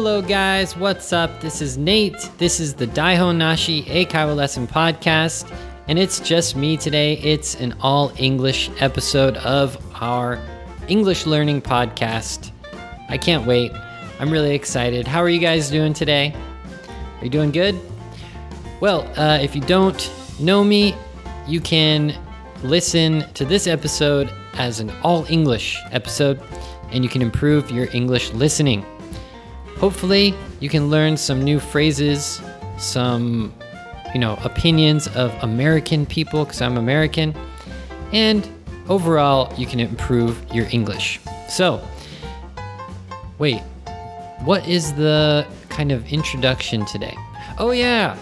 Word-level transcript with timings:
Hello, 0.00 0.22
guys. 0.22 0.76
What's 0.76 1.12
up? 1.12 1.40
This 1.40 1.60
is 1.60 1.76
Nate. 1.76 2.30
This 2.38 2.60
is 2.60 2.72
the 2.72 2.86
Daihon 2.86 3.36
Nashi 3.36 3.82
Eikaiwa 3.82 4.36
Lesson 4.36 4.68
Podcast, 4.68 5.52
and 5.88 5.98
it's 5.98 6.20
just 6.20 6.54
me 6.54 6.76
today. 6.76 7.14
It's 7.14 7.56
an 7.56 7.74
all 7.80 8.12
English 8.16 8.70
episode 8.78 9.38
of 9.38 9.76
our 10.00 10.40
English 10.86 11.26
learning 11.26 11.62
podcast. 11.62 12.52
I 13.08 13.18
can't 13.18 13.44
wait. 13.44 13.72
I'm 14.20 14.30
really 14.30 14.54
excited. 14.54 15.08
How 15.08 15.20
are 15.20 15.28
you 15.28 15.40
guys 15.40 15.68
doing 15.68 15.94
today? 15.94 16.32
Are 17.18 17.24
you 17.24 17.30
doing 17.30 17.50
good? 17.50 17.74
Well, 18.80 19.00
uh, 19.18 19.40
if 19.42 19.56
you 19.56 19.62
don't 19.62 20.12
know 20.38 20.62
me, 20.62 20.94
you 21.48 21.60
can 21.60 22.14
listen 22.62 23.24
to 23.34 23.44
this 23.44 23.66
episode 23.66 24.32
as 24.54 24.78
an 24.78 24.92
all 25.02 25.26
English 25.28 25.76
episode, 25.90 26.40
and 26.92 27.02
you 27.02 27.10
can 27.10 27.20
improve 27.20 27.72
your 27.72 27.88
English 27.92 28.32
listening. 28.32 28.86
Hopefully, 29.78 30.34
you 30.60 30.68
can 30.68 30.90
learn 30.90 31.16
some 31.16 31.42
new 31.42 31.60
phrases, 31.60 32.42
some, 32.78 33.54
you 34.12 34.20
know, 34.20 34.36
opinions 34.42 35.06
of 35.08 35.32
American 35.42 36.04
people, 36.04 36.44
because 36.44 36.60
I'm 36.60 36.76
American, 36.76 37.32
and 38.12 38.48
overall, 38.88 39.52
you 39.56 39.66
can 39.66 39.78
improve 39.78 40.44
your 40.52 40.66
English. 40.72 41.20
So, 41.48 41.80
wait, 43.38 43.60
what 44.40 44.66
is 44.66 44.94
the 44.94 45.46
kind 45.68 45.92
of 45.92 46.12
introduction 46.12 46.84
today? 46.84 47.16
Oh, 47.58 47.70
yeah, 47.70 48.16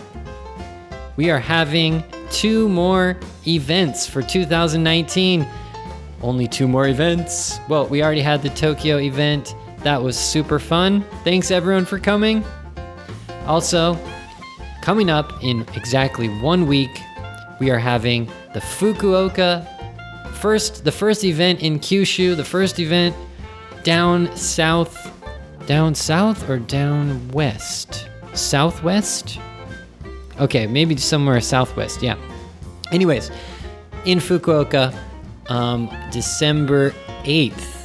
we 1.16 1.30
are 1.30 1.38
having 1.38 2.04
two 2.30 2.68
more 2.68 3.18
events 3.46 4.06
for 4.06 4.20
2019. 4.20 5.46
Only 6.22 6.48
two 6.48 6.68
more 6.68 6.88
events. 6.88 7.58
Well, 7.68 7.86
we 7.86 8.02
already 8.02 8.20
had 8.20 8.42
the 8.42 8.50
Tokyo 8.50 8.98
event. 8.98 9.54
That 9.86 10.02
was 10.02 10.18
super 10.18 10.58
fun. 10.58 11.04
Thanks 11.22 11.52
everyone 11.52 11.84
for 11.84 12.00
coming. 12.00 12.44
Also, 13.46 13.96
coming 14.82 15.08
up 15.08 15.32
in 15.44 15.64
exactly 15.76 16.26
one 16.40 16.66
week, 16.66 16.90
we 17.60 17.70
are 17.70 17.78
having 17.78 18.26
the 18.52 18.58
Fukuoka 18.58 19.64
first 20.32 20.84
the 20.84 20.90
first 20.90 21.22
event 21.22 21.62
in 21.62 21.78
Kyushu, 21.78 22.36
the 22.36 22.44
first 22.44 22.80
event 22.80 23.14
down 23.84 24.36
south 24.36 25.12
down 25.66 25.94
south 25.94 26.50
or 26.50 26.58
down 26.58 27.28
west? 27.28 28.08
Southwest? 28.34 29.38
Okay, 30.40 30.66
maybe 30.66 30.96
somewhere 30.96 31.40
southwest. 31.40 32.02
Yeah. 32.02 32.16
Anyways, 32.90 33.30
in 34.04 34.18
Fukuoka, 34.18 34.92
um, 35.48 35.88
December 36.10 36.90
8th. 37.22 37.75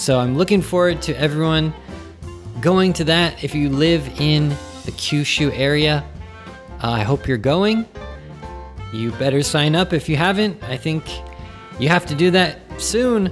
So 0.00 0.18
I'm 0.18 0.34
looking 0.34 0.62
forward 0.62 1.02
to 1.02 1.20
everyone 1.20 1.74
going 2.62 2.94
to 2.94 3.04
that. 3.04 3.44
If 3.44 3.54
you 3.54 3.68
live 3.68 4.08
in 4.18 4.48
the 4.86 4.92
Kyushu 4.92 5.52
area, 5.54 6.02
uh, 6.82 6.92
I 6.92 7.02
hope 7.02 7.28
you're 7.28 7.36
going. 7.36 7.86
You 8.94 9.12
better 9.12 9.42
sign 9.42 9.76
up 9.76 9.92
if 9.92 10.08
you 10.08 10.16
haven't. 10.16 10.64
I 10.64 10.78
think 10.78 11.04
you 11.78 11.90
have 11.90 12.06
to 12.06 12.14
do 12.14 12.30
that 12.30 12.60
soon. 12.80 13.30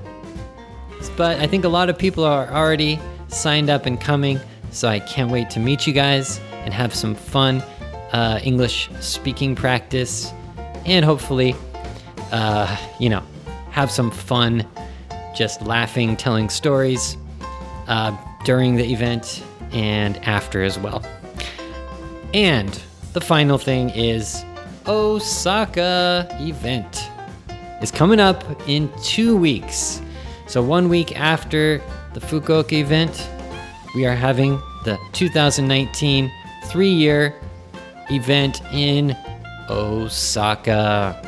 But 1.16 1.40
I 1.40 1.46
think 1.46 1.64
a 1.64 1.70
lot 1.70 1.88
of 1.88 1.96
people 1.96 2.22
are 2.22 2.46
already 2.52 3.00
signed 3.28 3.70
up 3.70 3.86
and 3.86 3.98
coming. 3.98 4.38
So 4.70 4.88
I 4.88 5.00
can't 5.00 5.30
wait 5.30 5.48
to 5.52 5.60
meet 5.60 5.86
you 5.86 5.94
guys 5.94 6.38
and 6.64 6.74
have 6.74 6.94
some 6.94 7.14
fun 7.14 7.62
uh, 8.12 8.40
English 8.42 8.90
speaking 9.00 9.54
practice 9.54 10.30
and 10.84 11.02
hopefully, 11.02 11.56
uh, 12.30 12.76
you 13.00 13.08
know, 13.08 13.22
have 13.70 13.90
some 13.90 14.10
fun 14.10 14.66
just 15.38 15.62
laughing, 15.62 16.16
telling 16.16 16.48
stories 16.48 17.16
uh, 17.86 18.14
during 18.44 18.74
the 18.74 18.92
event 18.92 19.44
and 19.72 20.16
after 20.26 20.64
as 20.64 20.76
well. 20.78 21.02
And 22.34 22.68
the 23.12 23.20
final 23.20 23.56
thing 23.56 23.90
is 23.90 24.44
Osaka 24.88 26.26
event 26.40 27.08
is 27.80 27.92
coming 27.92 28.18
up 28.18 28.42
in 28.68 28.90
two 29.02 29.36
weeks. 29.36 30.02
So 30.48 30.60
one 30.60 30.88
week 30.88 31.18
after 31.18 31.80
the 32.14 32.20
Fukuoka 32.20 32.72
event, 32.72 33.28
we 33.94 34.06
are 34.06 34.16
having 34.16 34.60
the 34.84 34.98
2019 35.12 36.32
three-year 36.64 37.34
event 38.10 38.60
in 38.72 39.16
Osaka. 39.70 41.22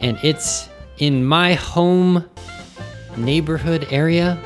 And 0.00 0.18
it's 0.22 0.68
in 0.98 1.24
my 1.24 1.54
home 1.54 2.29
neighborhood 3.24 3.86
area. 3.90 4.38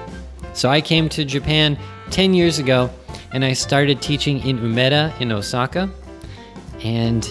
So 0.53 0.69
I 0.69 0.81
came 0.81 1.09
to 1.11 1.25
Japan 1.25 1.79
10 2.11 2.35
years 2.35 2.59
ago 2.59 2.91
and 3.33 3.45
I 3.45 3.53
started 3.53 4.01
teaching 4.01 4.45
in 4.47 4.59
Umeda 4.59 5.19
in 5.21 5.33
Osaka. 5.33 5.91
And 6.83 7.29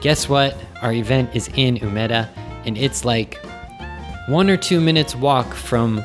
guess 0.00 0.28
what? 0.28 0.56
Our 0.80 0.92
event 0.92 1.34
is 1.34 1.48
in 1.54 1.76
Umeda 1.78 2.28
and 2.64 2.78
it's 2.78 3.04
like 3.04 3.44
one 4.26 4.48
or 4.48 4.56
two 4.56 4.80
minutes 4.80 5.14
walk 5.14 5.52
from 5.54 5.98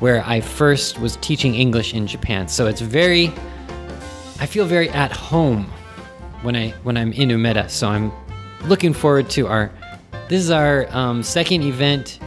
where 0.00 0.22
I 0.24 0.40
first 0.40 0.98
was 1.00 1.16
teaching 1.16 1.54
English 1.54 1.92
in 1.92 2.06
Japan. 2.06 2.48
So 2.48 2.66
it's 2.66 2.80
very 2.80 3.32
I 4.40 4.46
feel 4.46 4.66
very 4.66 4.88
at 4.90 5.10
home 5.10 5.64
when 6.42 6.54
I 6.54 6.70
when 6.84 6.96
I'm 6.96 7.12
in 7.12 7.30
Umeda. 7.30 7.68
So 7.68 7.88
I'm 7.88 8.12
looking 8.64 8.92
forward 8.92 9.28
to 9.30 9.46
our 9.48 9.70
this 10.28 10.40
is 10.42 10.50
our 10.50 10.86
um, 10.94 11.22
second 11.22 11.62
event 11.62 12.20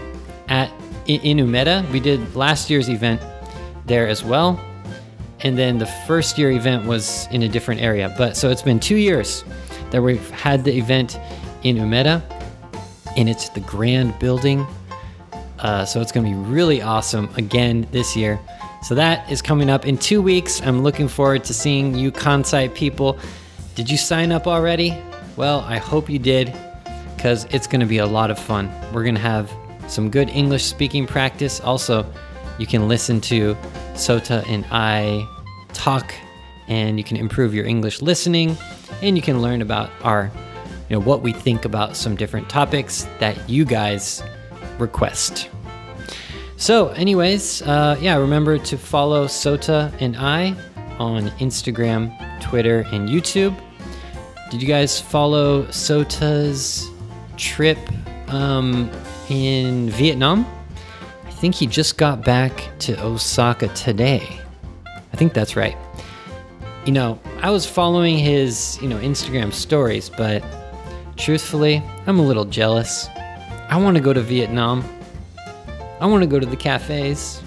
at 0.49 0.69
in 1.07 1.37
Umeda. 1.37 1.89
We 1.91 1.99
did 1.99 2.35
last 2.35 2.69
year's 2.69 2.89
event 2.89 3.21
there 3.85 4.07
as 4.07 4.23
well. 4.23 4.59
And 5.41 5.57
then 5.57 5.77
the 5.77 5.87
first 6.07 6.37
year 6.37 6.51
event 6.51 6.85
was 6.85 7.27
in 7.31 7.43
a 7.43 7.49
different 7.49 7.81
area. 7.81 8.13
But 8.17 8.37
so 8.37 8.49
it's 8.49 8.61
been 8.61 8.79
two 8.79 8.95
years 8.95 9.43
that 9.89 10.01
we've 10.01 10.29
had 10.31 10.63
the 10.63 10.77
event 10.77 11.19
in 11.63 11.77
Umeda. 11.77 12.21
And 13.17 13.27
it's 13.27 13.49
the 13.49 13.59
grand 13.61 14.17
building. 14.19 14.65
Uh, 15.59 15.85
so 15.85 16.01
it's 16.01 16.11
going 16.11 16.25
to 16.25 16.31
be 16.31 16.49
really 16.49 16.81
awesome 16.81 17.29
again 17.35 17.87
this 17.91 18.15
year. 18.15 18.39
So 18.83 18.95
that 18.95 19.29
is 19.31 19.41
coming 19.41 19.69
up 19.69 19.85
in 19.85 19.97
two 19.97 20.21
weeks. 20.21 20.61
I'm 20.61 20.81
looking 20.81 21.07
forward 21.07 21.43
to 21.45 21.53
seeing 21.53 21.95
you 21.95 22.11
Kansai 22.11 22.73
people. 22.73 23.17
Did 23.75 23.89
you 23.89 23.97
sign 23.97 24.31
up 24.31 24.47
already? 24.47 24.97
Well, 25.37 25.61
I 25.61 25.77
hope 25.77 26.09
you 26.09 26.19
did 26.19 26.53
because 27.15 27.45
it's 27.51 27.67
going 27.67 27.81
to 27.81 27.85
be 27.85 27.99
a 27.99 28.05
lot 28.05 28.31
of 28.31 28.39
fun. 28.39 28.71
We're 28.91 29.03
going 29.03 29.15
to 29.15 29.21
have 29.21 29.51
some 29.87 30.09
good 30.09 30.29
English 30.29 30.65
speaking 30.65 31.07
practice. 31.07 31.59
Also, 31.59 32.05
you 32.57 32.67
can 32.67 32.87
listen 32.87 33.19
to 33.21 33.55
Sota 33.93 34.47
and 34.47 34.65
I 34.71 35.27
talk 35.73 36.13
and 36.67 36.97
you 36.97 37.03
can 37.03 37.17
improve 37.17 37.53
your 37.53 37.65
English 37.65 38.01
listening 38.01 38.57
and 39.01 39.15
you 39.15 39.21
can 39.21 39.41
learn 39.41 39.61
about 39.61 39.89
our 40.03 40.31
you 40.89 40.97
know 40.97 41.05
what 41.05 41.21
we 41.21 41.31
think 41.31 41.65
about 41.65 41.95
some 41.95 42.15
different 42.15 42.49
topics 42.49 43.07
that 43.19 43.49
you 43.49 43.63
guys 43.63 44.21
request. 44.77 45.49
So, 46.57 46.89
anyways, 46.89 47.61
uh, 47.63 47.97
yeah, 48.01 48.17
remember 48.17 48.57
to 48.57 48.77
follow 48.77 49.25
Sota 49.25 49.91
and 49.99 50.15
I 50.17 50.55
on 50.99 51.29
Instagram, 51.39 52.13
Twitter, 52.41 52.85
and 52.91 53.09
YouTube. 53.09 53.59
Did 54.51 54.61
you 54.61 54.67
guys 54.67 54.99
follow 54.99 55.63
Sota's 55.67 56.91
trip 57.37 57.79
um, 58.27 58.91
in 59.31 59.89
Vietnam. 59.89 60.45
I 61.25 61.31
think 61.31 61.55
he 61.55 61.65
just 61.65 61.97
got 61.97 62.23
back 62.23 62.69
to 62.79 63.01
Osaka 63.01 63.69
today. 63.69 64.39
I 64.85 65.15
think 65.15 65.33
that's 65.33 65.55
right. 65.55 65.77
You 66.85 66.91
know, 66.91 67.19
I 67.41 67.49
was 67.49 67.65
following 67.65 68.17
his, 68.17 68.77
you 68.81 68.89
know, 68.89 68.97
Instagram 68.97 69.53
stories, 69.53 70.09
but 70.09 70.43
truthfully, 71.15 71.81
I'm 72.07 72.19
a 72.19 72.21
little 72.21 72.45
jealous. 72.45 73.07
I 73.69 73.77
want 73.77 73.95
to 73.95 74.03
go 74.03 74.11
to 74.11 74.21
Vietnam. 74.21 74.83
I 76.01 76.05
want 76.07 76.23
to 76.23 76.27
go 76.27 76.39
to 76.39 76.45
the 76.45 76.57
cafes. 76.57 77.41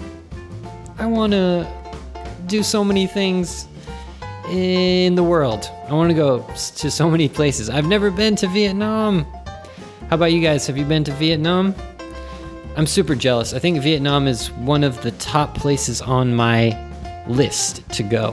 I 0.97 1.05
want 1.05 1.33
to 1.33 1.67
do 2.47 2.63
so 2.63 2.83
many 2.83 3.05
things 3.05 3.67
in 4.49 5.15
the 5.15 5.23
world. 5.23 5.69
I 5.87 5.93
want 5.93 6.09
to 6.09 6.15
go 6.15 6.45
to 6.77 6.89
so 6.89 7.09
many 7.09 7.29
places. 7.29 7.69
I've 7.69 7.87
never 7.87 8.09
been 8.09 8.35
to 8.37 8.47
Vietnam. 8.47 9.25
How 10.09 10.17
about 10.17 10.31
you 10.33 10.39
guys? 10.39 10.67
Have 10.67 10.77
you 10.77 10.85
been 10.85 11.03
to 11.05 11.11
Vietnam? 11.13 11.73
I'm 12.77 12.85
super 12.85 13.15
jealous. 13.15 13.55
I 13.55 13.59
think 13.59 13.81
Vietnam 13.81 14.27
is 14.27 14.51
one 14.51 14.83
of 14.83 15.01
the 15.01 15.09
top 15.13 15.55
places 15.55 15.99
on 15.99 16.35
my 16.35 16.77
list 17.27 17.81
to 17.93 18.03
go. 18.03 18.31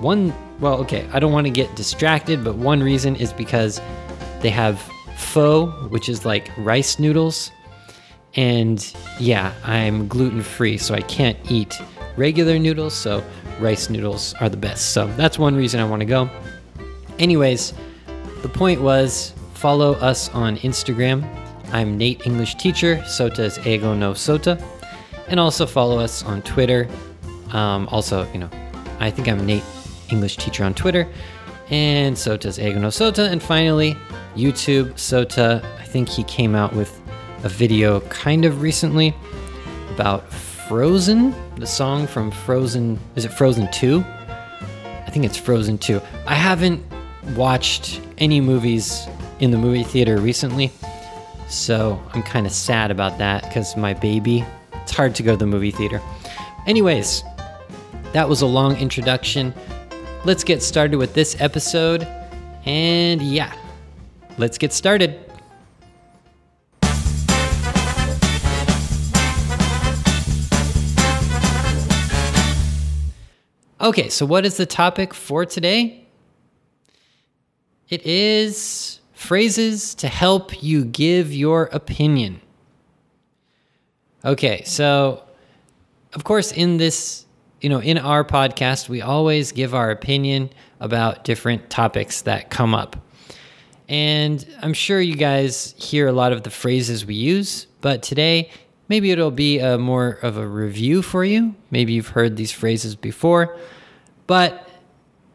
One, 0.00 0.34
well, 0.58 0.74
okay, 0.78 1.08
I 1.12 1.20
don't 1.20 1.32
want 1.32 1.46
to 1.46 1.52
get 1.52 1.76
distracted, 1.76 2.42
but 2.42 2.56
one 2.56 2.82
reason 2.82 3.14
is 3.14 3.32
because 3.32 3.80
they 4.40 4.50
have 4.50 4.80
pho, 5.16 5.68
which 5.88 6.08
is 6.08 6.24
like 6.24 6.50
rice 6.58 6.98
noodles. 6.98 7.52
And 8.34 8.92
yeah, 9.20 9.54
I'm 9.62 10.08
gluten 10.08 10.42
free, 10.42 10.78
so 10.78 10.94
I 10.94 11.00
can't 11.02 11.38
eat 11.48 11.80
regular 12.16 12.58
noodles, 12.58 12.92
so 12.92 13.22
rice 13.60 13.88
noodles 13.88 14.34
are 14.40 14.48
the 14.48 14.56
best. 14.56 14.90
So 14.90 15.06
that's 15.12 15.38
one 15.38 15.54
reason 15.54 15.78
I 15.78 15.84
want 15.84 16.00
to 16.00 16.06
go. 16.06 16.28
Anyways, 17.20 17.72
the 18.42 18.48
point 18.48 18.80
was 18.80 19.32
Follow 19.56 19.94
us 19.94 20.28
on 20.34 20.58
Instagram. 20.58 21.26
I'm 21.72 21.96
Nate 21.96 22.26
English 22.26 22.56
Teacher. 22.56 22.98
Sota 23.06 23.38
is 23.38 23.56
Eigo 23.60 23.96
no 23.96 24.12
Sota. 24.12 24.62
And 25.28 25.40
also 25.40 25.64
follow 25.64 25.98
us 25.98 26.22
on 26.22 26.42
Twitter. 26.42 26.86
Um, 27.52 27.88
also, 27.90 28.30
you 28.32 28.38
know, 28.38 28.50
I 29.00 29.10
think 29.10 29.28
I'm 29.28 29.46
Nate 29.46 29.64
English 30.10 30.36
Teacher 30.36 30.62
on 30.62 30.74
Twitter. 30.74 31.08
And 31.70 32.18
so 32.18 32.36
does 32.36 32.58
Eigo 32.58 32.76
no 32.76 32.88
Sota. 32.88 33.30
And 33.32 33.42
finally, 33.42 33.96
YouTube 34.36 34.92
Sota. 34.92 35.64
I 35.80 35.84
think 35.84 36.10
he 36.10 36.22
came 36.24 36.54
out 36.54 36.74
with 36.74 37.00
a 37.42 37.48
video 37.48 38.00
kind 38.00 38.44
of 38.44 38.60
recently 38.60 39.14
about 39.90 40.30
Frozen, 40.68 41.34
the 41.56 41.66
song 41.66 42.06
from 42.06 42.30
Frozen. 42.30 43.00
Is 43.14 43.24
it 43.24 43.32
Frozen 43.32 43.72
2? 43.72 44.04
I 44.04 45.10
think 45.10 45.24
it's 45.24 45.38
Frozen 45.38 45.78
2. 45.78 45.98
I 46.26 46.34
haven't 46.34 46.84
watched 47.34 48.02
any 48.18 48.42
movies 48.42 49.08
in 49.40 49.50
the 49.50 49.58
movie 49.58 49.84
theater 49.84 50.18
recently, 50.18 50.72
so 51.48 52.02
I'm 52.12 52.22
kind 52.22 52.46
of 52.46 52.52
sad 52.52 52.90
about 52.90 53.18
that 53.18 53.42
because 53.42 53.76
my 53.76 53.94
baby, 53.94 54.44
it's 54.74 54.92
hard 54.92 55.14
to 55.16 55.22
go 55.22 55.32
to 55.32 55.36
the 55.36 55.46
movie 55.46 55.70
theater. 55.70 56.00
Anyways, 56.66 57.22
that 58.12 58.28
was 58.28 58.42
a 58.42 58.46
long 58.46 58.76
introduction. 58.76 59.52
Let's 60.24 60.42
get 60.42 60.62
started 60.62 60.96
with 60.96 61.14
this 61.14 61.40
episode. 61.40 62.08
And 62.64 63.22
yeah, 63.22 63.54
let's 64.38 64.58
get 64.58 64.72
started. 64.72 65.20
Okay, 73.80 74.08
so 74.08 74.26
what 74.26 74.44
is 74.46 74.56
the 74.56 74.66
topic 74.66 75.14
for 75.14 75.44
today? 75.44 76.08
It 77.88 78.04
is 78.04 78.98
phrases 79.26 79.94
to 79.96 80.08
help 80.08 80.62
you 80.62 80.84
give 80.84 81.32
your 81.32 81.64
opinion. 81.72 82.40
Okay, 84.24 84.62
so 84.64 85.24
of 86.14 86.24
course, 86.24 86.52
in 86.52 86.76
this, 86.76 87.26
you 87.60 87.68
know, 87.68 87.80
in 87.80 87.98
our 87.98 88.24
podcast, 88.24 88.88
we 88.88 89.02
always 89.02 89.52
give 89.52 89.74
our 89.74 89.90
opinion 89.90 90.50
about 90.80 91.24
different 91.24 91.68
topics 91.70 92.22
that 92.22 92.50
come 92.50 92.74
up. 92.74 92.96
And 93.88 94.46
I'm 94.62 94.72
sure 94.72 95.00
you 95.00 95.16
guys 95.16 95.74
hear 95.76 96.06
a 96.06 96.12
lot 96.12 96.32
of 96.32 96.42
the 96.42 96.50
phrases 96.50 97.04
we 97.04 97.16
use, 97.16 97.66
but 97.80 98.02
today 98.02 98.50
maybe 98.88 99.10
it'll 99.10 99.30
be 99.30 99.58
a 99.58 99.76
more 99.76 100.18
of 100.22 100.36
a 100.36 100.46
review 100.46 101.02
for 101.02 101.24
you. 101.24 101.54
Maybe 101.70 101.92
you've 101.92 102.08
heard 102.08 102.36
these 102.36 102.52
phrases 102.52 102.94
before, 102.94 103.58
but 104.26 104.68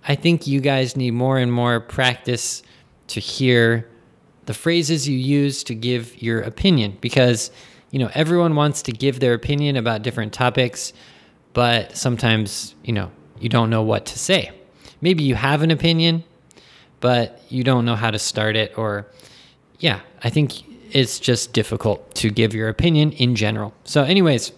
I 0.07 0.15
think 0.15 0.47
you 0.47 0.61
guys 0.61 0.95
need 0.95 1.11
more 1.11 1.38
and 1.38 1.51
more 1.51 1.79
practice 1.79 2.63
to 3.12 3.19
hear 3.19 3.88
the 4.46 4.54
phrases 4.54 5.08
you 5.08 5.18
use 5.18 5.63
to 5.66 5.75
give 5.75 6.22
your 6.22 6.42
opinion. 6.42 6.98
Because 7.02 7.52
you 7.92 8.00
know 8.00 8.10
everyone 8.13 8.56
wants 8.56 8.81
to 8.84 8.92
give 8.92 9.19
their 9.19 9.34
opinion 9.34 9.75
about 9.75 10.02
different 10.02 10.34
topics 10.34 10.94
but 11.54 11.96
sometimes 11.96 12.74
you 12.84 12.94
know 12.94 13.12
you 13.40 13.50
don't 13.50 13.69
know 13.69 13.84
what 13.84 14.06
to 14.08 14.19
say. 14.19 14.52
Maybe 15.02 15.24
you 15.24 15.36
have 15.36 15.62
an 15.62 15.72
opinion 15.72 16.24
but 17.00 17.42
you 17.50 17.63
don't 17.63 17.86
know 17.86 17.96
how 17.96 18.12
to 18.12 18.19
start 18.19 18.56
it 18.56 18.78
or 18.78 19.08
yeah 19.80 20.00
i 20.24 20.30
think 20.30 20.63
it's 20.92 21.19
just 21.19 21.54
difficult 21.54 22.13
to 22.16 22.30
give 22.30 22.54
your 22.54 22.69
opinion 22.69 23.12
in 23.13 23.36
general. 23.36 23.74
So 23.84 24.04
anyways 24.04 24.52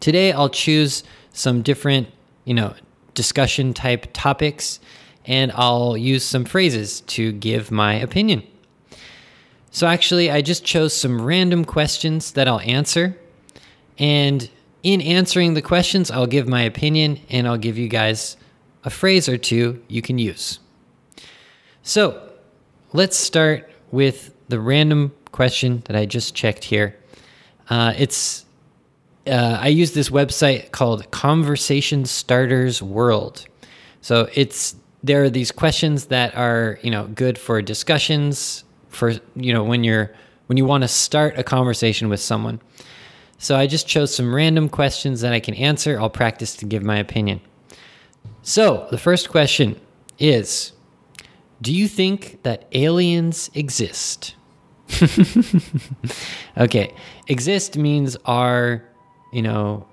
today 0.00 0.32
i'll 0.32 0.48
choose 0.48 1.04
some 1.32 1.62
different 1.62 2.08
you 2.44 2.54
know 2.54 2.74
discussion 3.14 3.74
type 3.74 4.06
topics 4.12 4.80
and 5.26 5.52
i'll 5.54 5.96
use 5.96 6.24
some 6.24 6.44
phrases 6.44 7.00
to 7.02 7.32
give 7.32 7.70
my 7.70 7.94
opinion 7.94 8.42
so, 9.74 9.86
actually, 9.86 10.30
I 10.30 10.42
just 10.42 10.66
chose 10.66 10.94
some 10.94 11.22
random 11.22 11.64
questions 11.64 12.32
that 12.32 12.46
I'll 12.46 12.60
answer. 12.60 13.16
And 13.98 14.50
in 14.82 15.00
answering 15.00 15.54
the 15.54 15.62
questions, 15.62 16.10
I'll 16.10 16.26
give 16.26 16.46
my 16.46 16.60
opinion 16.60 17.18
and 17.30 17.48
I'll 17.48 17.56
give 17.56 17.78
you 17.78 17.88
guys 17.88 18.36
a 18.84 18.90
phrase 18.90 19.30
or 19.30 19.38
two 19.38 19.82
you 19.88 20.02
can 20.02 20.18
use. 20.18 20.58
So, 21.82 22.32
let's 22.92 23.16
start 23.16 23.70
with 23.90 24.34
the 24.48 24.60
random 24.60 25.14
question 25.32 25.82
that 25.86 25.96
I 25.96 26.04
just 26.04 26.34
checked 26.34 26.64
here. 26.64 26.94
Uh, 27.70 27.94
it's 27.96 28.44
uh, 29.26 29.56
I 29.58 29.68
use 29.68 29.92
this 29.92 30.10
website 30.10 30.72
called 30.72 31.10
Conversation 31.12 32.04
Starters 32.04 32.82
World. 32.82 33.46
So 34.02 34.28
it's 34.34 34.74
there 35.02 35.24
are 35.24 35.30
these 35.30 35.50
questions 35.50 36.06
that 36.06 36.34
are 36.36 36.78
you 36.82 36.90
know 36.90 37.06
good 37.08 37.38
for 37.38 37.60
discussions 37.62 38.64
for 38.88 39.12
you 39.34 39.52
know 39.52 39.64
when 39.64 39.84
you're 39.84 40.12
when 40.46 40.56
you 40.56 40.64
want 40.64 40.82
to 40.82 40.88
start 40.88 41.38
a 41.38 41.42
conversation 41.42 42.08
with 42.08 42.20
someone. 42.20 42.60
So 43.38 43.56
I 43.56 43.66
just 43.66 43.88
chose 43.88 44.14
some 44.14 44.34
random 44.34 44.68
questions 44.68 45.20
that 45.22 45.32
I 45.32 45.40
can 45.40 45.54
answer. 45.54 45.98
I'll 45.98 46.10
practice 46.10 46.54
to 46.56 46.64
give 46.64 46.82
my 46.82 46.98
opinion. 46.98 47.40
So, 48.42 48.86
the 48.90 48.98
first 48.98 49.30
question 49.30 49.80
is 50.18 50.72
Do 51.60 51.72
you 51.72 51.88
think 51.88 52.42
that 52.42 52.68
aliens 52.72 53.50
exist? 53.54 54.34
okay, 56.58 56.94
exist 57.28 57.76
means 57.76 58.16
are, 58.24 58.84
you 59.32 59.42
know, 59.42 59.86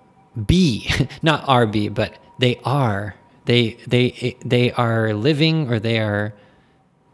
be, 0.46 0.90
not 1.22 1.46
rb 1.46 1.94
but 1.94 2.18
they 2.40 2.60
are. 2.64 3.16
They 3.50 3.78
they 3.88 4.38
they 4.46 4.72
are 4.74 5.12
living 5.16 5.72
or 5.72 5.80
they 5.80 5.98
are 5.98 6.36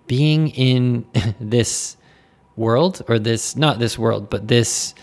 being 0.05 0.49
in 0.49 1.05
this 1.39 1.95
world 2.57 3.01
or 3.07 3.19
this 3.19 3.55
not 3.55 3.79
this 3.79 3.97
world 3.97 4.29
but 4.29 4.49
this 4.49 4.93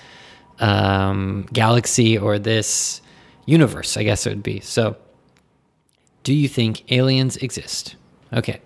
um, 0.59 1.47
galaxy 1.51 2.19
or 2.19 2.39
this 2.39 3.01
universe 3.47 3.97
i 3.97 4.03
guess 4.03 4.27
it 4.27 4.29
would 4.29 4.43
be. 4.43 4.61
So 4.61 4.97
do 6.23 6.35
you 6.35 6.49
think 6.49 6.93
aliens 6.93 7.39
exist? 7.39 7.97
Okay. 8.35 8.61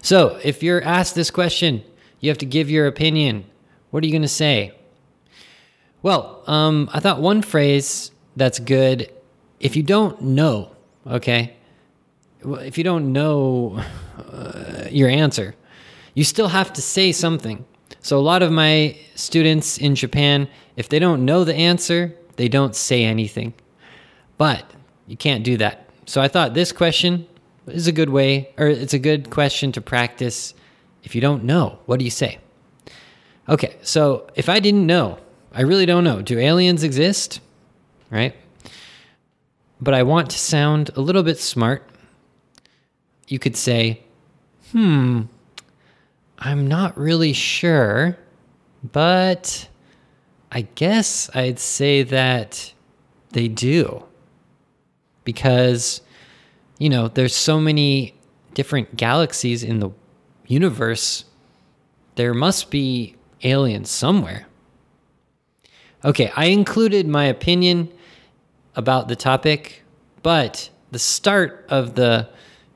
So 0.00 0.40
if 0.42 0.62
you're 0.62 0.82
asked 0.82 1.14
this 1.14 1.30
question 1.30 1.84
you 2.20 2.30
have 2.30 2.38
to 2.38 2.46
give 2.46 2.70
your 2.70 2.86
opinion. 2.86 3.44
What 3.90 4.02
are 4.02 4.06
you 4.06 4.12
going 4.12 4.22
to 4.22 4.38
say? 4.46 4.72
Well 6.00 6.44
um, 6.46 6.88
i 6.94 6.98
thought 6.98 7.20
one 7.20 7.42
phrase 7.42 8.10
that's 8.36 8.58
good 8.58 9.12
if 9.60 9.76
you 9.76 9.82
don't 9.82 10.22
know 10.22 10.74
okay 11.06 11.58
if 12.44 12.78
you 12.78 12.84
don't 12.84 13.12
know 13.12 13.82
uh, 14.32 14.84
your 14.90 15.08
answer 15.08 15.54
you 16.14 16.24
still 16.24 16.48
have 16.48 16.72
to 16.74 16.82
say 16.82 17.12
something. 17.12 17.64
So, 18.00 18.18
a 18.18 18.20
lot 18.20 18.42
of 18.42 18.50
my 18.50 18.96
students 19.14 19.78
in 19.78 19.94
Japan, 19.94 20.48
if 20.76 20.88
they 20.88 20.98
don't 20.98 21.24
know 21.24 21.44
the 21.44 21.54
answer, 21.54 22.14
they 22.36 22.48
don't 22.48 22.74
say 22.74 23.04
anything. 23.04 23.52
But 24.38 24.64
you 25.06 25.16
can't 25.16 25.44
do 25.44 25.56
that. 25.58 25.88
So, 26.06 26.20
I 26.20 26.28
thought 26.28 26.54
this 26.54 26.72
question 26.72 27.26
is 27.66 27.86
a 27.86 27.92
good 27.92 28.10
way, 28.10 28.52
or 28.56 28.68
it's 28.68 28.94
a 28.94 28.98
good 28.98 29.30
question 29.30 29.72
to 29.72 29.80
practice. 29.80 30.54
If 31.02 31.14
you 31.14 31.20
don't 31.20 31.44
know, 31.44 31.78
what 31.86 31.98
do 31.98 32.04
you 32.04 32.10
say? 32.10 32.38
Okay, 33.48 33.76
so 33.82 34.26
if 34.34 34.48
I 34.48 34.60
didn't 34.60 34.86
know, 34.86 35.18
I 35.52 35.62
really 35.62 35.86
don't 35.86 36.04
know. 36.04 36.22
Do 36.22 36.38
aliens 36.38 36.84
exist? 36.84 37.40
Right? 38.10 38.34
But 39.80 39.94
I 39.94 40.02
want 40.02 40.30
to 40.30 40.38
sound 40.38 40.90
a 40.96 41.00
little 41.00 41.22
bit 41.22 41.38
smart. 41.38 41.89
You 43.30 43.38
could 43.38 43.56
say, 43.56 44.02
hmm, 44.72 45.22
I'm 46.36 46.66
not 46.66 46.98
really 46.98 47.32
sure, 47.32 48.18
but 48.82 49.68
I 50.50 50.62
guess 50.74 51.30
I'd 51.32 51.60
say 51.60 52.02
that 52.02 52.72
they 53.30 53.46
do. 53.46 54.02
Because, 55.22 56.00
you 56.78 56.88
know, 56.88 57.06
there's 57.06 57.34
so 57.34 57.60
many 57.60 58.14
different 58.54 58.96
galaxies 58.96 59.62
in 59.62 59.78
the 59.78 59.90
universe. 60.48 61.24
There 62.16 62.34
must 62.34 62.68
be 62.68 63.14
aliens 63.44 63.90
somewhere. 63.90 64.48
Okay, 66.04 66.32
I 66.34 66.46
included 66.46 67.06
my 67.06 67.26
opinion 67.26 67.92
about 68.74 69.06
the 69.06 69.14
topic, 69.14 69.84
but 70.24 70.68
the 70.90 70.98
start 70.98 71.64
of 71.68 71.94
the, 71.94 72.28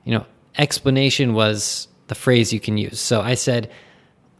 you 0.05 0.13
know, 0.17 0.27
explanation 0.59 1.35
was 1.35 1.89
the 2.09 2.15
phrase 2.15 2.53
you 2.53 2.61
can 2.61 2.77
use. 2.77 3.01
So 3.01 3.21
I 3.21 3.35
said, 3.35 3.71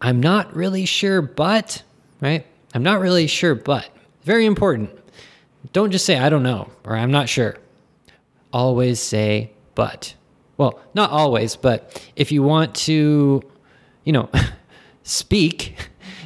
I'm 0.01 0.21
not 0.21 0.55
really 0.55 0.85
sure, 0.85 1.23
but, 1.23 1.83
right? 2.21 2.47
I'm 2.75 2.83
not 2.83 3.01
really 3.01 3.27
sure, 3.27 3.55
but. 3.55 3.89
Very 4.23 4.47
important. 4.47 4.91
Don't 5.73 5.91
just 5.91 6.05
say, 6.05 6.19
I 6.19 6.29
don't 6.29 6.43
know, 6.43 6.71
or 6.85 6.97
I'm 6.97 7.11
not 7.11 7.29
sure. 7.29 7.57
Always 8.53 9.01
say, 9.01 9.53
but. 9.75 10.15
Well, 10.57 10.81
not 10.95 11.11
always, 11.11 11.57
but 11.57 12.03
if 12.17 12.31
you 12.31 12.43
want 12.43 12.75
to, 12.77 13.43
you 14.05 14.13
know, 14.13 14.31
speak, 15.03 15.77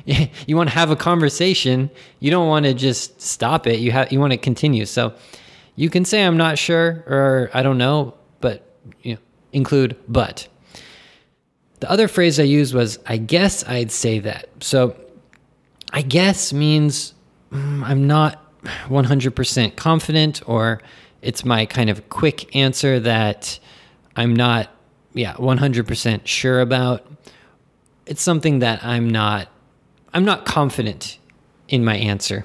you 0.47 0.57
want 0.57 0.69
to 0.71 0.75
have 0.75 0.91
a 0.91 0.97
conversation, 0.97 1.91
you 2.21 2.31
don't 2.31 2.49
want 2.49 2.65
to 2.67 2.75
just 2.75 3.21
stop 3.21 3.67
it. 3.67 3.79
You 3.81 3.93
have 3.93 4.13
you 4.13 4.21
want 4.21 4.33
to 4.33 4.39
continue. 4.39 4.87
So 4.87 5.15
you 5.77 5.91
can 5.91 6.05
say 6.05 6.25
I'm 6.25 6.37
not 6.37 6.59
sure 6.59 7.05
or 7.07 7.51
I 7.55 7.63
don't 7.63 7.79
know, 7.79 8.15
but 8.41 8.65
you 9.03 9.15
know, 9.15 9.21
include 9.59 9.97
but. 10.09 10.49
The 11.81 11.91
other 11.91 12.09
phrase 12.09 12.41
I 12.41 12.45
used 12.45 12.75
was, 12.75 12.99
I 13.07 13.19
guess 13.19 13.69
I'd 13.69 13.93
say 13.93 14.21
that. 14.21 14.49
So, 14.61 14.97
I 15.93 16.03
guess 16.03 16.53
means 16.53 17.15
mm, 17.53 17.83
I'm 17.85 18.07
not 18.07 18.43
100% 18.65 19.77
confident, 19.77 20.43
or 20.47 20.81
it's 21.23 21.45
my 21.45 21.67
kind 21.67 21.91
of 21.91 22.09
quick 22.09 22.55
answer 22.57 22.99
that 23.01 23.59
I'm 24.17 24.35
not, 24.35 24.71
yeah, 25.15 25.35
100% 25.35 26.27
sure 26.27 26.61
about. 26.61 27.07
It's 28.07 28.23
something 28.23 28.61
that 28.61 28.85
I'm 28.85 29.09
not, 29.09 29.49
I'm 30.13 30.25
not 30.25 30.47
confident 30.47 31.19
in 31.69 31.85
my 31.85 31.97
answer. 31.97 32.45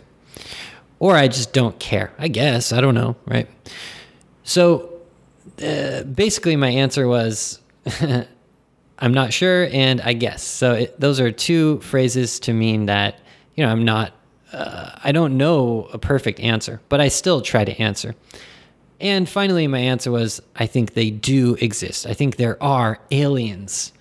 Or 1.00 1.15
I 1.15 1.27
just 1.27 1.53
don't 1.53 1.79
care. 1.79 2.13
I 2.17 2.27
guess. 2.27 2.72
I 2.72 2.82
don't 2.82 2.96
know, 2.96 3.15
right? 3.25 3.50
So 4.43 4.93
uh, 5.62 6.03
basically, 6.03 6.55
my 6.55 6.69
answer 6.69 7.07
was 7.07 7.60
I'm 9.00 9.13
not 9.13 9.33
sure 9.33 9.67
and 9.72 10.01
I 10.01 10.13
guess. 10.13 10.43
So 10.43 10.74
it, 10.74 11.00
those 11.00 11.19
are 11.19 11.31
two 11.31 11.79
phrases 11.81 12.39
to 12.41 12.53
mean 12.53 12.86
that, 12.86 13.19
you 13.55 13.65
know, 13.65 13.72
I'm 13.72 13.83
not, 13.83 14.13
uh, 14.51 14.91
I 15.03 15.12
don't 15.12 15.38
know 15.38 15.89
a 15.91 15.98
perfect 15.98 16.39
answer, 16.39 16.79
but 16.89 17.01
I 17.01 17.07
still 17.10 17.41
try 17.41 17.65
to 17.65 17.81
answer. 17.81 18.15
And 19.01 19.27
finally, 19.27 19.67
my 19.67 19.79
answer 19.79 20.12
was 20.12 20.41
I 20.55 20.65
think 20.65 20.93
they 20.93 21.10
do 21.10 21.55
exist. 21.55 22.07
I 22.07 22.13
think 22.13 22.38
there 22.38 22.62
are 22.63 23.00
aliens 23.12 23.91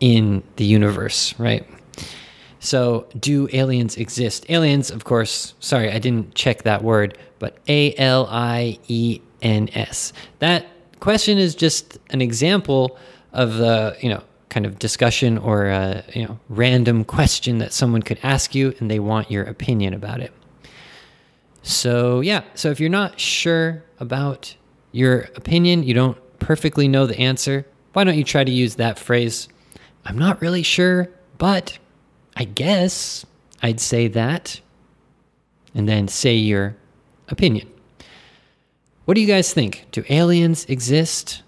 in 0.00 0.42
the 0.56 0.64
universe, 0.64 1.34
right? 1.38 1.66
So, 2.60 3.06
do 3.18 3.48
aliens 3.52 3.96
exist? 3.96 4.46
Aliens, 4.48 4.90
of 4.90 5.04
course, 5.04 5.54
sorry, 5.58 5.90
I 5.90 5.98
didn't 5.98 6.34
check 6.34 6.62
that 6.62 6.84
word, 6.84 7.18
but 7.38 7.58
A 7.66 7.94
L 7.96 8.28
I 8.30 8.78
E 8.86 9.20
N 9.42 9.68
S. 9.74 10.12
That 10.38 10.66
question 11.00 11.36
is 11.36 11.54
just 11.54 11.98
an 12.10 12.22
example 12.22 12.96
of 13.32 13.54
the, 13.54 13.96
you 14.00 14.08
know, 14.08 14.22
kind 14.48 14.66
of 14.66 14.78
discussion 14.78 15.38
or 15.38 15.66
a, 15.66 16.04
you 16.14 16.26
know, 16.26 16.38
random 16.48 17.04
question 17.04 17.58
that 17.58 17.72
someone 17.72 18.02
could 18.02 18.18
ask 18.22 18.54
you 18.54 18.74
and 18.78 18.90
they 18.90 18.98
want 18.98 19.30
your 19.30 19.44
opinion 19.44 19.94
about 19.94 20.20
it. 20.20 20.32
So, 21.62 22.20
yeah, 22.20 22.42
so 22.54 22.70
if 22.70 22.78
you're 22.80 22.90
not 22.90 23.18
sure 23.18 23.82
about 23.98 24.54
your 24.92 25.22
opinion, 25.36 25.84
you 25.84 25.94
don't 25.94 26.18
perfectly 26.38 26.88
know 26.88 27.06
the 27.06 27.18
answer, 27.18 27.64
why 27.92 28.04
don't 28.04 28.18
you 28.18 28.24
try 28.24 28.44
to 28.44 28.50
use 28.50 28.74
that 28.76 28.98
phrase? 28.98 29.48
I'm 30.04 30.18
not 30.18 30.42
really 30.42 30.62
sure, 30.62 31.08
but 31.38 31.78
I 32.36 32.44
guess 32.44 33.24
I'd 33.62 33.80
say 33.80 34.08
that. 34.08 34.60
And 35.74 35.88
then 35.88 36.06
say 36.06 36.34
your 36.34 36.76
opinion. 37.28 37.71
What 39.04 39.14
do 39.14 39.20
you 39.20 39.26
guys 39.26 39.52
think? 39.52 39.86
Do 39.92 40.04
aliens 40.08 40.64
exist? 40.66 41.42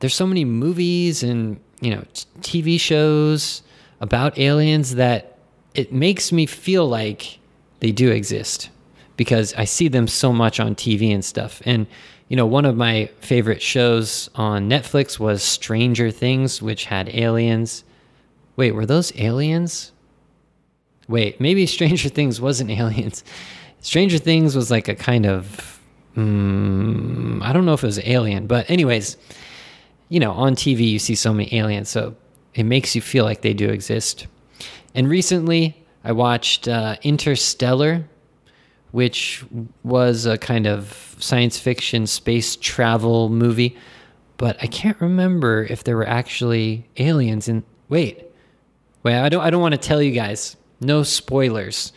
There's 0.00 0.14
so 0.14 0.26
many 0.26 0.44
movies 0.44 1.22
and, 1.22 1.60
you 1.80 1.90
know, 1.90 2.04
TV 2.40 2.78
shows 2.80 3.62
about 4.00 4.38
aliens 4.38 4.94
that 4.96 5.38
it 5.74 5.92
makes 5.92 6.32
me 6.32 6.46
feel 6.46 6.86
like 6.86 7.38
they 7.80 7.92
do 7.92 8.10
exist 8.10 8.70
because 9.16 9.54
I 9.54 9.64
see 9.64 9.88
them 9.88 10.08
so 10.08 10.32
much 10.32 10.60
on 10.60 10.74
TV 10.74 11.12
and 11.12 11.24
stuff. 11.24 11.62
And 11.64 11.86
you 12.28 12.36
know, 12.36 12.46
one 12.46 12.64
of 12.64 12.76
my 12.76 13.10
favorite 13.20 13.60
shows 13.60 14.30
on 14.34 14.68
Netflix 14.68 15.18
was 15.18 15.42
Stranger 15.42 16.10
Things, 16.10 16.62
which 16.62 16.86
had 16.86 17.08
aliens. 17.14 17.84
Wait, 18.56 18.72
were 18.72 18.86
those 18.86 19.12
aliens? 19.18 19.92
Wait, 21.06 21.40
maybe 21.40 21.66
Stranger 21.66 22.08
Things 22.08 22.40
wasn't 22.40 22.70
aliens. 22.72 23.24
Stranger 23.80 24.18
Things 24.18 24.56
was 24.56 24.70
like 24.70 24.88
a 24.88 24.94
kind 24.94 25.26
of, 25.26 25.73
um, 26.16 27.42
I 27.42 27.52
don't 27.52 27.64
know 27.64 27.74
if 27.74 27.82
it 27.82 27.86
was 27.86 28.00
alien, 28.00 28.46
but 28.46 28.68
anyways, 28.70 29.16
you 30.08 30.20
know, 30.20 30.32
on 30.32 30.54
TV 30.54 30.88
you 30.90 30.98
see 30.98 31.14
so 31.14 31.32
many 31.32 31.54
aliens, 31.54 31.88
so 31.88 32.14
it 32.54 32.64
makes 32.64 32.94
you 32.94 33.00
feel 33.00 33.24
like 33.24 33.42
they 33.42 33.54
do 33.54 33.68
exist. 33.68 34.26
And 34.94 35.08
recently 35.08 35.84
I 36.04 36.12
watched 36.12 36.68
uh, 36.68 36.96
Interstellar, 37.02 38.04
which 38.92 39.44
was 39.82 40.26
a 40.26 40.38
kind 40.38 40.66
of 40.66 41.16
science 41.18 41.58
fiction 41.58 42.06
space 42.06 42.54
travel 42.56 43.28
movie, 43.28 43.76
but 44.36 44.56
I 44.62 44.66
can't 44.66 45.00
remember 45.00 45.64
if 45.64 45.84
there 45.84 45.96
were 45.96 46.06
actually 46.06 46.88
aliens 46.96 47.48
in. 47.48 47.64
Wait, 47.88 48.24
wait, 49.02 49.16
I 49.16 49.28
don't. 49.28 49.42
I 49.42 49.50
don't 49.50 49.60
want 49.60 49.72
to 49.72 49.78
tell 49.80 50.02
you 50.02 50.12
guys. 50.12 50.56
No 50.80 51.02
spoilers. 51.02 51.92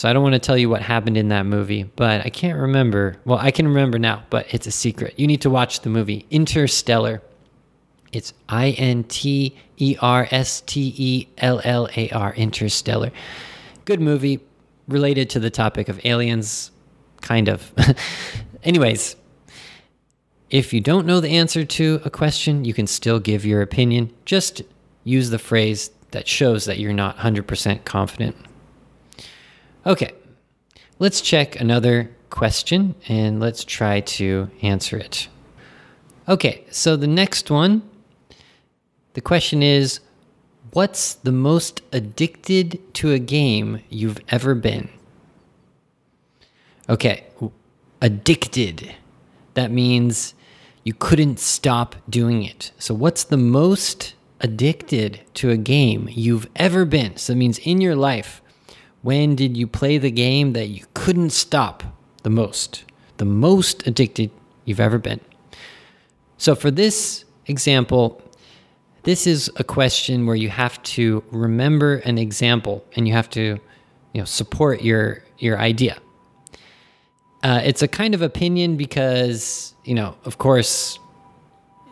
So 0.00 0.08
I 0.08 0.14
don't 0.14 0.22
want 0.22 0.32
to 0.32 0.38
tell 0.38 0.56
you 0.56 0.70
what 0.70 0.80
happened 0.80 1.18
in 1.18 1.28
that 1.28 1.44
movie, 1.44 1.82
but 1.82 2.24
I 2.24 2.30
can't 2.30 2.58
remember. 2.58 3.16
Well, 3.26 3.36
I 3.36 3.50
can 3.50 3.68
remember 3.68 3.98
now, 3.98 4.22
but 4.30 4.46
it's 4.48 4.66
a 4.66 4.70
secret. 4.70 5.12
You 5.18 5.26
need 5.26 5.42
to 5.42 5.50
watch 5.50 5.80
the 5.80 5.90
movie 5.90 6.24
Interstellar. 6.30 7.20
It's 8.10 8.32
I 8.48 8.70
N 8.70 9.04
T 9.04 9.54
E 9.76 9.96
R 10.00 10.26
S 10.30 10.62
T 10.62 10.94
E 10.96 11.28
L 11.36 11.60
L 11.64 11.86
A 11.94 12.08
R, 12.12 12.32
Interstellar. 12.32 13.10
Good 13.84 14.00
movie 14.00 14.40
related 14.88 15.28
to 15.30 15.38
the 15.38 15.50
topic 15.50 15.90
of 15.90 16.00
aliens, 16.06 16.70
kind 17.20 17.48
of. 17.48 17.70
Anyways, 18.64 19.16
if 20.48 20.72
you 20.72 20.80
don't 20.80 21.04
know 21.04 21.20
the 21.20 21.36
answer 21.36 21.66
to 21.66 22.00
a 22.06 22.10
question, 22.10 22.64
you 22.64 22.72
can 22.72 22.86
still 22.86 23.20
give 23.20 23.44
your 23.44 23.60
opinion. 23.60 24.14
Just 24.24 24.62
use 25.04 25.28
the 25.28 25.38
phrase 25.38 25.90
that 26.12 26.26
shows 26.26 26.64
that 26.64 26.78
you're 26.78 26.94
not 26.94 27.18
100% 27.18 27.84
confident. 27.84 28.34
Okay, 29.86 30.12
let's 30.98 31.20
check 31.20 31.60
another 31.60 32.10
question 32.28 32.94
and 33.08 33.40
let's 33.40 33.64
try 33.64 34.00
to 34.00 34.50
answer 34.62 34.96
it. 34.96 35.28
Okay, 36.28 36.64
so 36.70 36.96
the 36.96 37.06
next 37.06 37.50
one 37.50 37.82
the 39.14 39.20
question 39.20 39.62
is 39.62 40.00
What's 40.72 41.14
the 41.14 41.32
most 41.32 41.82
addicted 41.92 42.80
to 42.94 43.10
a 43.10 43.18
game 43.18 43.82
you've 43.88 44.20
ever 44.28 44.54
been? 44.54 44.88
Okay, 46.88 47.24
addicted. 48.00 48.94
That 49.54 49.72
means 49.72 50.34
you 50.84 50.94
couldn't 50.94 51.40
stop 51.40 51.96
doing 52.08 52.44
it. 52.44 52.70
So, 52.78 52.94
what's 52.94 53.24
the 53.24 53.36
most 53.36 54.14
addicted 54.40 55.20
to 55.34 55.50
a 55.50 55.56
game 55.56 56.08
you've 56.10 56.48
ever 56.54 56.84
been? 56.84 57.16
So, 57.16 57.32
that 57.32 57.36
means 57.36 57.58
in 57.58 57.80
your 57.80 57.96
life, 57.96 58.39
when 59.02 59.34
did 59.34 59.56
you 59.56 59.66
play 59.66 59.98
the 59.98 60.10
game 60.10 60.52
that 60.52 60.66
you 60.66 60.84
couldn't 60.94 61.30
stop 61.30 61.82
the 62.22 62.30
most? 62.30 62.84
The 63.16 63.24
most 63.24 63.86
addicted 63.86 64.30
you've 64.64 64.80
ever 64.80 64.98
been. 64.98 65.20
So, 66.36 66.54
for 66.54 66.70
this 66.70 67.24
example, 67.46 68.22
this 69.02 69.26
is 69.26 69.50
a 69.56 69.64
question 69.64 70.26
where 70.26 70.36
you 70.36 70.48
have 70.48 70.82
to 70.82 71.22
remember 71.30 71.96
an 71.96 72.18
example 72.18 72.84
and 72.94 73.06
you 73.08 73.14
have 73.14 73.30
to 73.30 73.58
you 74.12 74.20
know 74.20 74.24
support 74.24 74.82
your 74.82 75.22
your 75.38 75.58
idea 75.58 75.98
uh, 77.42 77.60
it's 77.64 77.82
a 77.82 77.88
kind 77.88 78.14
of 78.14 78.22
opinion 78.22 78.76
because 78.76 79.74
you 79.84 79.94
know 79.94 80.16
of 80.24 80.38
course 80.38 80.98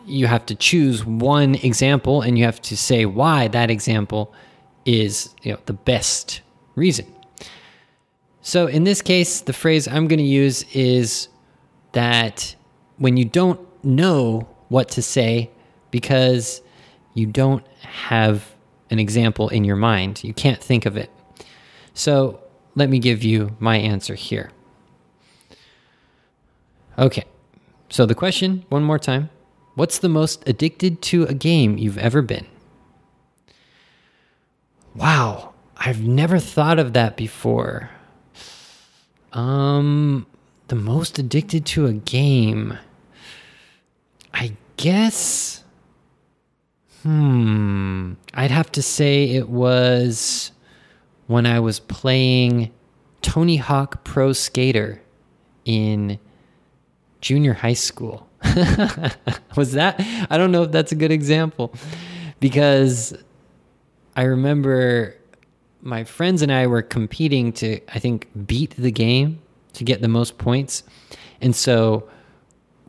you 0.05 0.27
have 0.27 0.45
to 0.45 0.55
choose 0.55 1.05
one 1.05 1.55
example 1.55 2.21
and 2.21 2.37
you 2.37 2.43
have 2.43 2.61
to 2.61 2.75
say 2.75 3.05
why 3.05 3.47
that 3.47 3.69
example 3.69 4.33
is 4.85 5.33
you 5.43 5.51
know 5.51 5.59
the 5.65 5.73
best 5.73 6.41
reason 6.79 7.05
so 8.41 8.65
in 8.67 8.83
this 8.83 9.01
case 9.01 9.41
the 9.41 9.53
phrase 9.53 9.87
i'm 9.87 10.07
going 10.07 10.19
to 10.19 10.23
use 10.23 10.63
is 10.73 11.27
that 11.91 12.55
when 12.97 13.17
you 13.17 13.25
don't 13.25 13.59
know 13.83 14.47
what 14.69 14.89
to 14.89 15.01
say 15.01 15.49
because 15.91 16.61
you 17.13 17.25
don't 17.25 17.65
have 17.81 18.55
an 18.89 18.99
example 18.99 19.49
in 19.49 19.63
your 19.63 19.75
mind. 19.75 20.23
You 20.23 20.33
can't 20.33 20.61
think 20.61 20.85
of 20.85 20.97
it. 20.97 21.09
So 21.93 22.41
let 22.75 22.89
me 22.89 22.99
give 22.99 23.23
you 23.23 23.55
my 23.59 23.77
answer 23.77 24.15
here. 24.15 24.51
Okay, 26.97 27.25
so 27.89 28.05
the 28.05 28.15
question, 28.15 28.65
one 28.69 28.83
more 28.83 28.99
time 28.99 29.29
What's 29.75 29.99
the 29.99 30.09
most 30.09 30.45
addicted 30.47 31.01
to 31.03 31.23
a 31.23 31.33
game 31.33 31.77
you've 31.77 31.97
ever 31.97 32.21
been? 32.21 32.47
Wow, 34.93 35.53
I've 35.79 36.01
never 36.01 36.39
thought 36.39 36.77
of 36.77 36.93
that 36.93 37.15
before. 37.17 37.89
Um, 39.33 40.27
the 40.67 40.75
most 40.75 41.17
addicted 41.17 41.65
to 41.67 41.85
a 41.85 41.93
game. 41.93 42.77
I 44.33 44.53
guess 44.77 45.59
Hmm. 47.03 48.13
I'd 48.33 48.51
have 48.51 48.71
to 48.73 48.81
say 48.81 49.29
it 49.29 49.47
was 49.47 50.51
when 51.27 51.45
I 51.45 51.59
was 51.59 51.79
playing 51.79 52.71
Tony 53.21 53.55
Hawk 53.55 54.03
Pro 54.03 54.33
Skater 54.33 55.01
in 55.63 56.19
junior 57.21 57.53
high 57.53 57.73
school. 57.73 58.27
was 59.55 59.73
that? 59.73 59.95
I 60.29 60.37
don't 60.37 60.51
know 60.51 60.63
if 60.63 60.71
that's 60.71 60.91
a 60.91 60.95
good 60.95 61.11
example 61.11 61.73
because 62.39 63.13
I 64.15 64.23
remember 64.23 65.15
my 65.81 66.03
friends 66.03 66.41
and 66.41 66.51
I 66.51 66.67
were 66.67 66.81
competing 66.81 67.53
to, 67.53 67.79
I 67.89 67.99
think, 67.99 68.27
beat 68.45 68.75
the 68.77 68.91
game 68.91 69.39
to 69.73 69.83
get 69.83 70.01
the 70.01 70.07
most 70.07 70.37
points. 70.37 70.83
And 71.41 71.55
so 71.55 72.09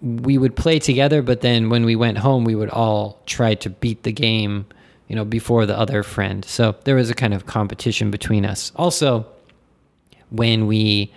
we 0.03 0.39
would 0.39 0.57
play 0.57 0.79
together, 0.79 1.23
but 1.23 1.41
then 1.41 1.69
when 1.69 1.85
we 1.85 1.95
went 1.95 2.19
home, 2.19 2.45
we 2.45 2.55
would 2.55 2.71
all 2.71 3.21
try 3.27 3.55
to 3.55 3.71
beat 3.71 4.03
the 4.03 4.13
game, 4.13 4.67
you 5.09 5.15
know, 5.15 5.25
before 5.25 5.67
the 5.67 5.79
other 5.79 6.03
friend. 6.03 6.45
So 6.45 6.75
there 6.85 6.97
was 6.97 7.11
a 7.11 7.15
kind 7.15 7.35
of 7.35 7.47
competition 7.47 8.11
between 8.11 8.45
us. 8.45 8.73
Also, 8.77 9.27
when 10.31 10.67
we 10.67 11.13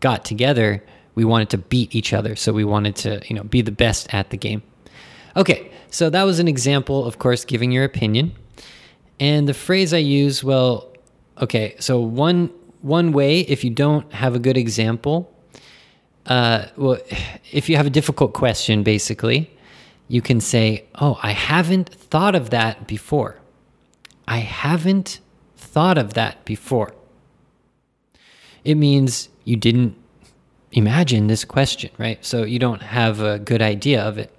got 0.00 0.24
together, 0.24 0.82
we 1.14 1.24
wanted 1.24 1.50
to 1.50 1.58
beat 1.58 1.94
each 1.94 2.12
other. 2.12 2.36
So 2.36 2.52
we 2.52 2.64
wanted 2.64 2.96
to, 2.96 3.22
you 3.26 3.36
know, 3.36 3.44
be 3.44 3.62
the 3.62 3.72
best 3.72 4.12
at 4.12 4.30
the 4.30 4.36
game. 4.36 4.62
Okay, 5.36 5.70
so 5.90 6.10
that 6.10 6.24
was 6.24 6.38
an 6.40 6.48
example, 6.48 7.06
of 7.06 7.18
course, 7.18 7.44
giving 7.44 7.70
your 7.70 7.84
opinion. 7.84 8.32
And 9.20 9.48
the 9.48 9.54
phrase 9.54 9.92
I 9.94 9.98
use, 9.98 10.42
well, 10.42 10.89
okay, 11.40 11.74
so 11.78 12.00
one 12.00 12.50
one 12.82 13.12
way 13.12 13.40
if 13.40 13.64
you 13.64 13.70
don't 13.70 14.10
have 14.12 14.34
a 14.34 14.38
good 14.38 14.56
example, 14.56 15.32
uh, 16.26 16.66
well, 16.76 16.98
if 17.52 17.68
you 17.68 17.76
have 17.76 17.86
a 17.86 17.90
difficult 17.90 18.32
question, 18.32 18.82
basically, 18.82 19.50
you 20.08 20.22
can 20.22 20.40
say, 20.40 20.84
"Oh, 21.00 21.18
I 21.22 21.32
haven't 21.32 21.88
thought 21.88 22.34
of 22.34 22.50
that 22.50 22.86
before. 22.86 23.36
I 24.28 24.38
haven't 24.38 25.20
thought 25.56 25.98
of 25.98 26.14
that 26.14 26.44
before." 26.44 26.94
It 28.64 28.76
means 28.76 29.28
you 29.44 29.56
didn't 29.56 29.96
imagine 30.72 31.26
this 31.26 31.44
question, 31.44 31.90
right? 31.98 32.24
So 32.24 32.44
you 32.44 32.58
don't 32.58 32.82
have 32.82 33.20
a 33.20 33.38
good 33.38 33.62
idea 33.62 34.02
of 34.02 34.18
it. 34.18 34.30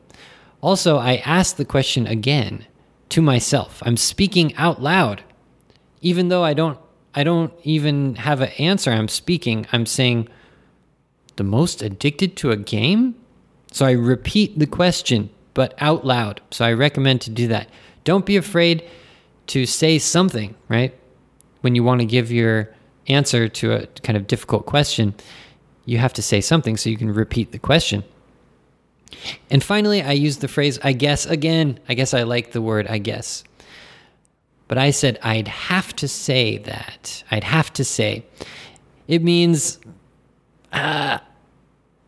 Also, 0.61 0.97
I 0.97 1.15
ask 1.25 1.55
the 1.55 1.65
question 1.65 2.05
again 2.05 2.65
to 3.09 3.21
myself. 3.21 3.81
I'm 3.85 3.97
speaking 3.97 4.55
out 4.55 4.81
loud. 4.81 5.23
Even 6.01 6.29
though 6.29 6.43
I 6.43 6.53
don't 6.53 6.79
I 7.13 7.23
don't 7.23 7.53
even 7.63 8.15
have 8.15 8.41
an 8.41 8.49
answer 8.57 8.91
I'm 8.91 9.07
speaking, 9.07 9.67
I'm 9.71 9.85
saying 9.85 10.29
the 11.35 11.43
most 11.43 11.81
addicted 11.81 12.35
to 12.37 12.51
a 12.51 12.57
game? 12.57 13.15
So 13.71 13.85
I 13.85 13.91
repeat 13.91 14.59
the 14.59 14.67
question 14.67 15.29
but 15.53 15.73
out 15.79 16.05
loud. 16.05 16.41
So 16.51 16.65
I 16.65 16.73
recommend 16.73 17.21
to 17.21 17.29
do 17.29 17.47
that. 17.47 17.69
Don't 18.03 18.25
be 18.25 18.37
afraid 18.37 18.87
to 19.47 19.65
say 19.65 19.99
something, 19.99 20.55
right? 20.69 20.97
When 21.61 21.75
you 21.75 21.83
want 21.83 21.99
to 21.99 22.05
give 22.05 22.31
your 22.31 22.73
answer 23.07 23.47
to 23.49 23.73
a 23.73 23.87
kind 24.03 24.17
of 24.17 24.27
difficult 24.27 24.65
question, 24.65 25.13
you 25.85 25.97
have 25.97 26.13
to 26.13 26.21
say 26.21 26.41
something 26.41 26.77
so 26.77 26.89
you 26.89 26.97
can 26.97 27.13
repeat 27.13 27.51
the 27.51 27.59
question. 27.59 28.03
And 29.49 29.63
finally, 29.63 30.01
I 30.01 30.13
use 30.13 30.37
the 30.37 30.47
phrase 30.47 30.79
I 30.83 30.93
guess 30.93 31.25
again. 31.25 31.79
I 31.89 31.93
guess 31.93 32.13
I 32.13 32.23
like 32.23 32.53
the 32.53 32.61
word 32.61 32.87
I 32.87 32.97
guess. 32.97 33.43
But 34.71 34.77
I 34.77 34.91
said 34.91 35.19
I'd 35.21 35.49
have 35.49 35.93
to 35.97 36.07
say 36.07 36.57
that. 36.59 37.25
I'd 37.29 37.43
have 37.43 37.73
to 37.73 37.83
say. 37.83 38.23
It 39.05 39.21
means 39.21 39.79
uh, 40.71 41.17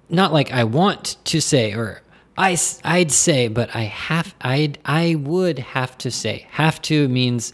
not 0.08 0.32
like 0.32 0.54
I 0.54 0.64
want 0.64 1.18
to 1.26 1.42
say 1.42 1.74
or 1.74 2.02
I, 2.38 2.58
I'd 2.86 3.12
say, 3.12 3.50
but 3.50 3.76
I 3.76 3.82
have 3.82 4.34
I'd 4.40 4.80
I 4.86 5.16
would 5.16 5.60
have 5.60 5.98
to 5.98 6.10
say. 6.10 6.48
Have 6.52 6.82
to 6.84 7.10
means 7.10 7.52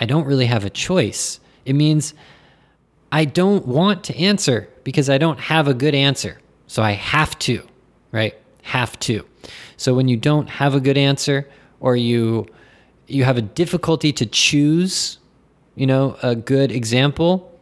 I 0.00 0.04
don't 0.04 0.26
really 0.26 0.46
have 0.46 0.64
a 0.64 0.70
choice. 0.70 1.38
It 1.64 1.74
means 1.74 2.12
I 3.12 3.26
don't 3.26 3.68
want 3.68 4.02
to 4.02 4.16
answer 4.18 4.68
because 4.82 5.08
I 5.08 5.18
don't 5.18 5.38
have 5.38 5.68
a 5.68 5.74
good 5.74 5.94
answer. 5.94 6.40
So 6.66 6.82
I 6.82 6.90
have 6.90 7.38
to, 7.38 7.62
right? 8.10 8.34
have 8.62 8.98
to. 8.98 9.24
So 9.76 9.94
when 9.94 10.08
you 10.08 10.16
don't 10.16 10.48
have 10.48 10.74
a 10.74 10.80
good 10.80 10.98
answer 10.98 11.48
or 11.78 11.94
you 11.94 12.46
you 13.10 13.24
have 13.24 13.36
a 13.36 13.42
difficulty 13.42 14.12
to 14.14 14.26
choose, 14.26 15.18
you 15.74 15.86
know, 15.86 16.16
a 16.22 16.34
good 16.34 16.70
example 16.70 17.58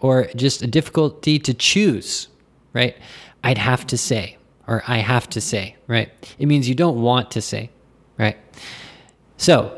or 0.00 0.28
just 0.36 0.62
a 0.62 0.66
difficulty 0.66 1.38
to 1.38 1.54
choose, 1.54 2.28
right? 2.72 2.96
I'd 3.44 3.58
have 3.58 3.86
to 3.88 3.98
say 3.98 4.36
or 4.70 4.84
I 4.86 4.98
have 4.98 5.28
to 5.30 5.40
say, 5.40 5.76
right? 5.88 6.10
It 6.38 6.46
means 6.46 6.68
you 6.68 6.76
don't 6.76 7.02
want 7.02 7.32
to 7.32 7.42
say, 7.42 7.70
right? 8.16 8.38
So, 9.36 9.76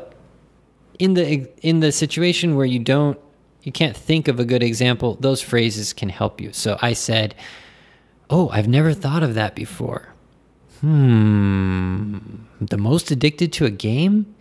in 0.99 1.15
the 1.15 1.49
in 1.61 1.79
the 1.79 1.91
situation 1.91 2.55
where 2.55 2.65
you 2.65 2.79
don't 2.79 3.19
you 3.63 3.71
can't 3.71 3.97
think 3.97 4.27
of 4.27 4.39
a 4.39 4.45
good 4.45 4.61
example, 4.61 5.17
those 5.19 5.41
phrases 5.41 5.93
can 5.93 6.09
help 6.09 6.39
you. 6.39 6.53
So 6.53 6.77
I 6.81 6.93
said, 6.93 7.33
"Oh, 8.29 8.49
I've 8.49 8.67
never 8.67 8.93
thought 8.93 9.23
of 9.23 9.33
that 9.33 9.55
before." 9.55 10.13
Hmm. 10.81 12.17
The 12.61 12.77
most 12.77 13.09
addicted 13.09 13.51
to 13.53 13.65
a 13.65 13.71
game? 13.71 14.35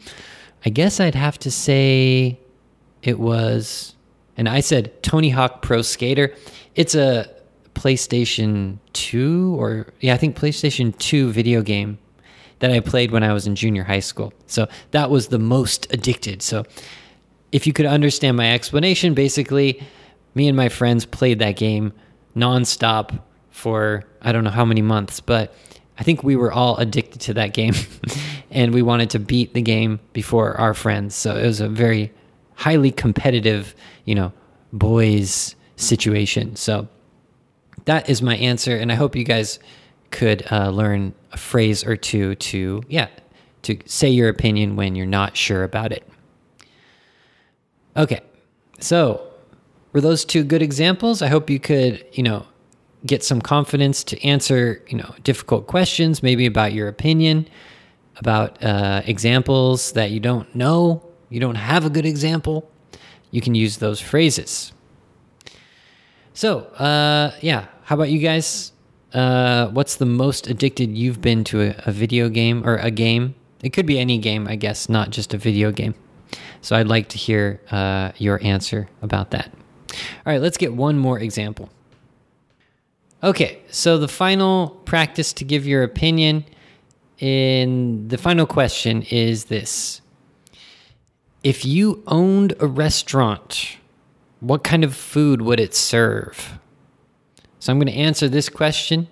I 0.65 0.71
guess 0.71 1.01
I'd 1.01 1.15
have 1.15 1.39
to 1.41 1.51
say 1.51 2.39
it 3.03 3.19
was. 3.19 3.95
And 4.37 4.49
I 4.49 4.61
said 4.61 5.03
Tony 5.03 5.31
Hawk 5.31 5.63
Pro 5.63 5.83
Skater. 5.83 6.35
It's 6.75 6.95
a 6.95 7.29
PlayStation 7.75 8.79
2 8.93 9.61
or, 9.61 9.93
yeah, 10.01 10.15
I 10.15 10.17
think 10.17 10.37
PlayStation 10.37 10.97
2 10.99 11.31
video 11.33 11.63
game 11.63 11.99
that 12.61 12.71
I 12.71 12.81
played 12.81 13.11
when 13.11 13.25
I 13.25 13.33
was 13.33 13.47
in 13.47 13.57
junior 13.57 13.83
high 13.83 14.01
school. 14.01 14.33
So 14.47 14.69
that 14.93 15.11
was 15.11 15.29
the 15.29 15.39
most 15.39 15.93
addicted. 15.93 16.43
So 16.43 16.65
if 17.51 17.67
you 17.67 17.73
could 17.73 17.87
understand 17.87 18.37
my 18.37 18.53
explanation, 18.53 19.15
basically, 19.15 19.83
me 20.35 20.49
and 20.49 20.57
my 20.57 20.69
friends 20.69 21.05
played 21.05 21.41
that 21.41 21.57
game 21.57 21.93
nonstop 22.37 23.21
for 23.51 24.05
I 24.23 24.33
don't 24.33 24.45
know 24.45 24.51
how 24.51 24.65
many 24.65 24.81
months, 24.81 25.21
but 25.21 25.55
I 25.99 26.05
think 26.05 26.23
we 26.23 26.37
were 26.37 26.53
all 26.53 26.77
addicted 26.77 27.21
to 27.23 27.35
that 27.35 27.53
game 27.53 27.75
and 28.53 28.73
we 28.73 28.83
wanted 28.83 29.11
to 29.11 29.19
beat 29.19 29.55
the 29.55 29.63
game 29.63 30.01
before 30.13 30.55
our 30.61 30.75
friends. 30.75 31.15
So 31.15 31.37
it 31.37 31.47
was 31.47 31.61
a 31.61 31.69
very 31.69 32.13
highly 32.55 32.91
competitive, 32.91 33.75
you 34.05 34.15
know, 34.15 34.33
boys 34.73 35.55
situation. 35.77 36.57
So 36.57 36.89
that 37.85 38.09
is 38.09 38.23
my 38.23 38.37
answer. 38.37 38.77
And 38.77 38.93
I 38.93 38.95
hope 38.95 39.17
you 39.17 39.25
guys 39.25 39.59
could 40.11 40.47
uh, 40.53 40.71
learn 40.71 41.15
a 41.33 41.39
phrase 41.39 41.85
or 41.85 41.97
two 41.97 42.35
to, 42.37 42.83
yeah, 42.89 43.09
to 43.63 43.79
say 43.87 44.09
your 44.09 44.29
opinion 44.29 44.77
when 44.77 44.95
you're 44.95 45.07
not 45.07 45.37
sure 45.37 45.65
about 45.65 45.93
it. 45.93 46.07
Okay. 47.97 48.21
So 48.79 49.27
were 49.93 50.01
those 50.01 50.25
two 50.25 50.45
good 50.45 50.63
examples? 50.63 51.23
I 51.23 51.29
hope 51.29 51.51
you 51.51 51.61
could, 51.61 52.05
you 52.13 52.23
know, 52.23 52.47
get 53.05 53.25
some 53.25 53.41
confidence 53.41 54.05
to 54.05 54.23
answer, 54.25 54.83
you 54.89 54.97
know, 54.97 55.15
difficult 55.25 55.67
questions, 55.67 56.23
maybe 56.23 56.47
about 56.47 56.73
your 56.73 56.89
opinion, 56.89 57.49
about 58.17 58.63
uh, 58.63 59.03
examples 59.05 59.93
that 59.93 60.11
you 60.11 60.21
don't 60.21 60.55
know, 60.55 61.03
you 61.29 61.41
don't 61.41 61.57
have 61.57 61.85
a 61.85 61.91
good 61.91 62.07
example. 62.07 62.71
You 63.31 63.41
can 63.41 63.55
use 63.55 63.79
those 63.79 64.01
phrases. 64.01 64.73
So, 66.35 66.61
uh, 66.79 67.33
yeah, 67.41 67.67
how 67.85 67.95
about 67.95 68.11
you 68.11 68.19
guys? 68.19 68.73
Uh, 69.13 69.69
what's 69.69 69.97
the 69.97 70.07
most 70.07 70.47
addicted 70.47 70.97
you've 70.97 71.21
been 71.21 71.45
to 71.45 71.63
a, 71.63 71.75
a 71.87 71.93
video 71.93 72.29
game 72.29 72.67
or 72.67 72.77
a 72.77 72.91
game? 72.91 73.35
It 73.63 73.73
could 73.73 73.87
be 73.87 73.99
any 73.99 74.19
game, 74.19 74.49
I 74.49 74.57
guess, 74.57 74.89
not 74.89 75.11
just 75.11 75.35
a 75.35 75.39
video 75.39 75.71
game. 75.71 75.95
So 76.63 76.77
I'd 76.77 76.89
like 76.89 77.09
to 77.11 77.19
hear 77.19 77.61
uh, 77.71 78.13
your 78.17 78.43
answer 78.43 78.89
about 79.03 79.31
that. 79.33 79.53
All 79.93 80.33
right, 80.33 80.41
let's 80.41 80.57
get 80.57 80.75
one 80.75 80.99
more 80.99 81.19
example. 81.19 81.69
Okay, 83.23 83.61
so 83.71 83.99
the 83.99 84.09
final 84.09 84.71
practice 84.85 85.33
to 85.35 85.45
give 85.45 85.67
your 85.67 85.83
opinion 85.83 86.45
in 87.19 88.09
the 88.09 88.19
final 88.19 88.47
question 88.47 89.03
is 89.03 89.45
this 89.47 90.01
If 91.43 91.65
you 91.65 92.03
owned 92.07 92.55
a 92.61 92.67
restaurant, 92.67 93.77
what 94.41 94.65
kind 94.65 94.85
of 94.85 94.95
food 94.95 95.43
would 95.43 95.61
it 95.61 95.75
serve? 95.75 96.59
So 97.61 97.73
I'm 97.73 97.79
going 97.79 97.87
to 97.87 98.01
answer 98.01 98.29
this 98.29 98.49
question. 98.49 99.09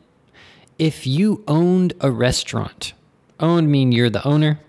If 0.78 1.06
you 1.06 1.44
owned 1.46 1.92
a 2.00 2.10
restaurant, 2.10 2.94
owned 3.38 3.70
mean 3.70 3.92
you're 3.92 4.10
the 4.10 4.26
owner 4.26 4.60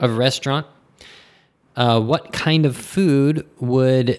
of 0.00 0.10
a 0.10 0.14
restaurant, 0.14 0.66
uh, 1.76 2.00
what 2.00 2.32
kind 2.32 2.66
of 2.66 2.76
food 2.76 3.46
would 3.60 4.18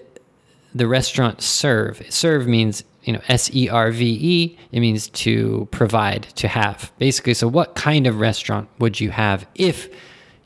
the 0.74 0.86
restaurant 0.86 1.42
serve? 1.42 2.02
Serve 2.08 2.46
means 2.46 2.84
you 3.04 3.12
know, 3.12 3.20
S 3.28 3.50
E 3.54 3.68
R 3.68 3.90
V 3.90 4.18
E, 4.20 4.58
it 4.72 4.80
means 4.80 5.08
to 5.08 5.66
provide, 5.70 6.24
to 6.36 6.48
have. 6.48 6.92
Basically, 6.98 7.34
so 7.34 7.48
what 7.48 7.74
kind 7.74 8.06
of 8.06 8.20
restaurant 8.20 8.68
would 8.78 9.00
you 9.00 9.10
have 9.10 9.46
if 9.54 9.88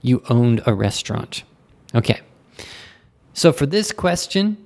you 0.02 0.22
owned 0.28 0.62
a 0.66 0.74
restaurant? 0.74 1.42
Okay. 1.94 2.20
So 3.32 3.52
for 3.52 3.66
this 3.66 3.90
question, 3.90 4.56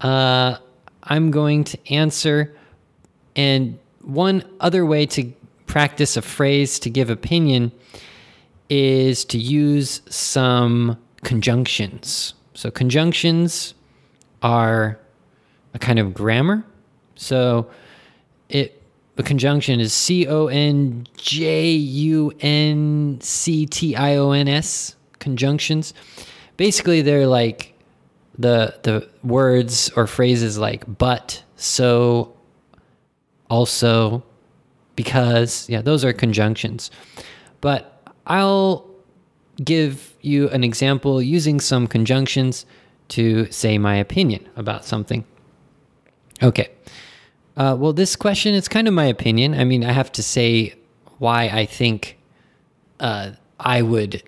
uh, 0.00 0.56
I'm 1.02 1.30
going 1.30 1.64
to 1.64 1.92
answer. 1.92 2.54
And 3.36 3.78
one 4.02 4.44
other 4.60 4.86
way 4.86 5.06
to 5.06 5.32
practice 5.66 6.16
a 6.16 6.22
phrase 6.22 6.78
to 6.80 6.90
give 6.90 7.10
opinion 7.10 7.72
is 8.70 9.24
to 9.26 9.38
use 9.38 10.00
some 10.08 10.98
conjunctions. 11.22 12.34
So 12.54 12.70
conjunctions 12.70 13.74
are 14.42 14.98
a 15.74 15.78
kind 15.78 15.98
of 15.98 16.14
grammar 16.14 16.64
so 17.18 17.68
it 18.48 18.80
the 19.16 19.24
conjunction 19.24 19.80
is 19.80 19.92
C 19.92 20.28
O 20.28 20.46
N 20.46 21.06
J 21.16 21.72
U 21.72 22.32
N 22.40 23.18
C 23.20 23.66
T 23.66 23.96
I 23.96 24.16
O 24.16 24.30
N 24.30 24.46
S 24.46 24.94
conjunctions. 25.18 25.92
Basically, 26.56 27.02
they're 27.02 27.26
like 27.26 27.74
the 28.38 28.78
the 28.84 29.08
words 29.24 29.90
or 29.96 30.06
phrases 30.06 30.56
like 30.56 30.84
but, 30.98 31.42
so, 31.56 32.36
also, 33.50 34.22
because. 34.94 35.68
Yeah, 35.68 35.82
those 35.82 36.04
are 36.04 36.12
conjunctions. 36.12 36.90
But 37.60 38.00
I'll 38.28 38.86
give 39.64 40.14
you 40.20 40.48
an 40.50 40.62
example 40.62 41.20
using 41.20 41.58
some 41.58 41.88
conjunctions 41.88 42.64
to 43.08 43.50
say 43.50 43.78
my 43.78 43.96
opinion 43.96 44.48
about 44.54 44.84
something. 44.84 45.24
Okay. 46.40 46.68
Uh, 47.58 47.74
well, 47.76 47.92
this 47.92 48.14
question, 48.14 48.54
it's 48.54 48.68
kind 48.68 48.86
of 48.86 48.94
my 48.94 49.06
opinion. 49.06 49.52
I 49.52 49.64
mean, 49.64 49.82
I 49.84 49.90
have 49.90 50.12
to 50.12 50.22
say 50.22 50.74
why 51.18 51.48
I 51.48 51.66
think 51.66 52.16
uh, 53.00 53.32
I 53.58 53.82
would 53.82 54.22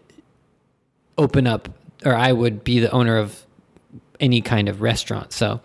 open 1.17 1.47
up 1.47 1.69
or 2.05 2.13
I 2.13 2.33
would 2.33 2.65
be 2.65 2.81
the 2.81 2.91
owner 2.91 3.19
of 3.19 3.47
any 4.19 4.41
kind 4.41 4.69
of 4.69 4.83
restaurant. 4.83 5.33
So 5.33 5.61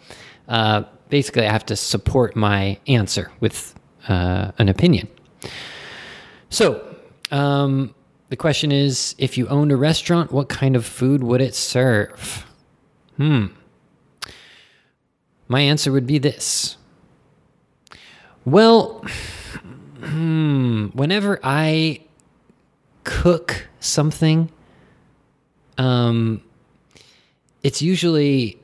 uh, 0.47 0.83
basically, 1.09 1.47
I 1.47 1.51
have 1.51 1.65
to 1.65 1.75
support 1.75 2.35
my 2.35 2.77
answer 2.85 3.31
with 3.39 3.73
uh, 4.07 4.51
an 4.59 4.69
opinion. 4.69 5.07
So 6.51 6.95
um, 7.31 7.95
the 8.29 8.35
question 8.35 8.71
is 8.71 9.15
if 9.17 9.39
you 9.39 9.47
owned 9.47 9.71
a 9.71 9.75
restaurant, 9.75 10.31
what 10.31 10.49
kind 10.49 10.75
of 10.75 10.85
food 10.85 11.23
would 11.23 11.41
it 11.41 11.55
serve? 11.55 12.45
Hmm. 13.17 13.47
My 15.47 15.61
answer 15.61 15.91
would 15.91 16.05
be 16.05 16.19
this. 16.19 16.77
Well, 18.45 19.03
hmm, 20.03 20.87
whenever 20.89 21.39
I 21.43 22.01
cook 23.03 23.67
something, 23.79 24.51
um, 25.79 26.43
it's 27.63 27.81
usually 27.81 28.59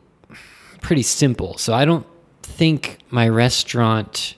pretty 0.82 1.02
simple. 1.02 1.58
So 1.58 1.74
I 1.74 1.86
don't 1.86 2.06
think 2.44 3.00
my 3.10 3.28
restaurant. 3.28 4.36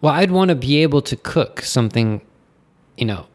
Well, 0.00 0.12
I'd 0.12 0.30
want 0.30 0.50
to 0.50 0.54
be 0.54 0.82
able 0.82 1.02
to 1.02 1.16
cook 1.16 1.62
something, 1.62 2.20
you 2.96 3.06
know, 3.06 3.26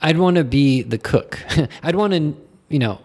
I'd 0.00 0.18
want 0.18 0.36
to 0.36 0.44
be 0.44 0.82
the 0.82 0.98
cook. 0.98 1.42
I'd 1.82 1.96
want 1.96 2.12
to, 2.12 2.36
you 2.68 2.78
know, 2.78 3.00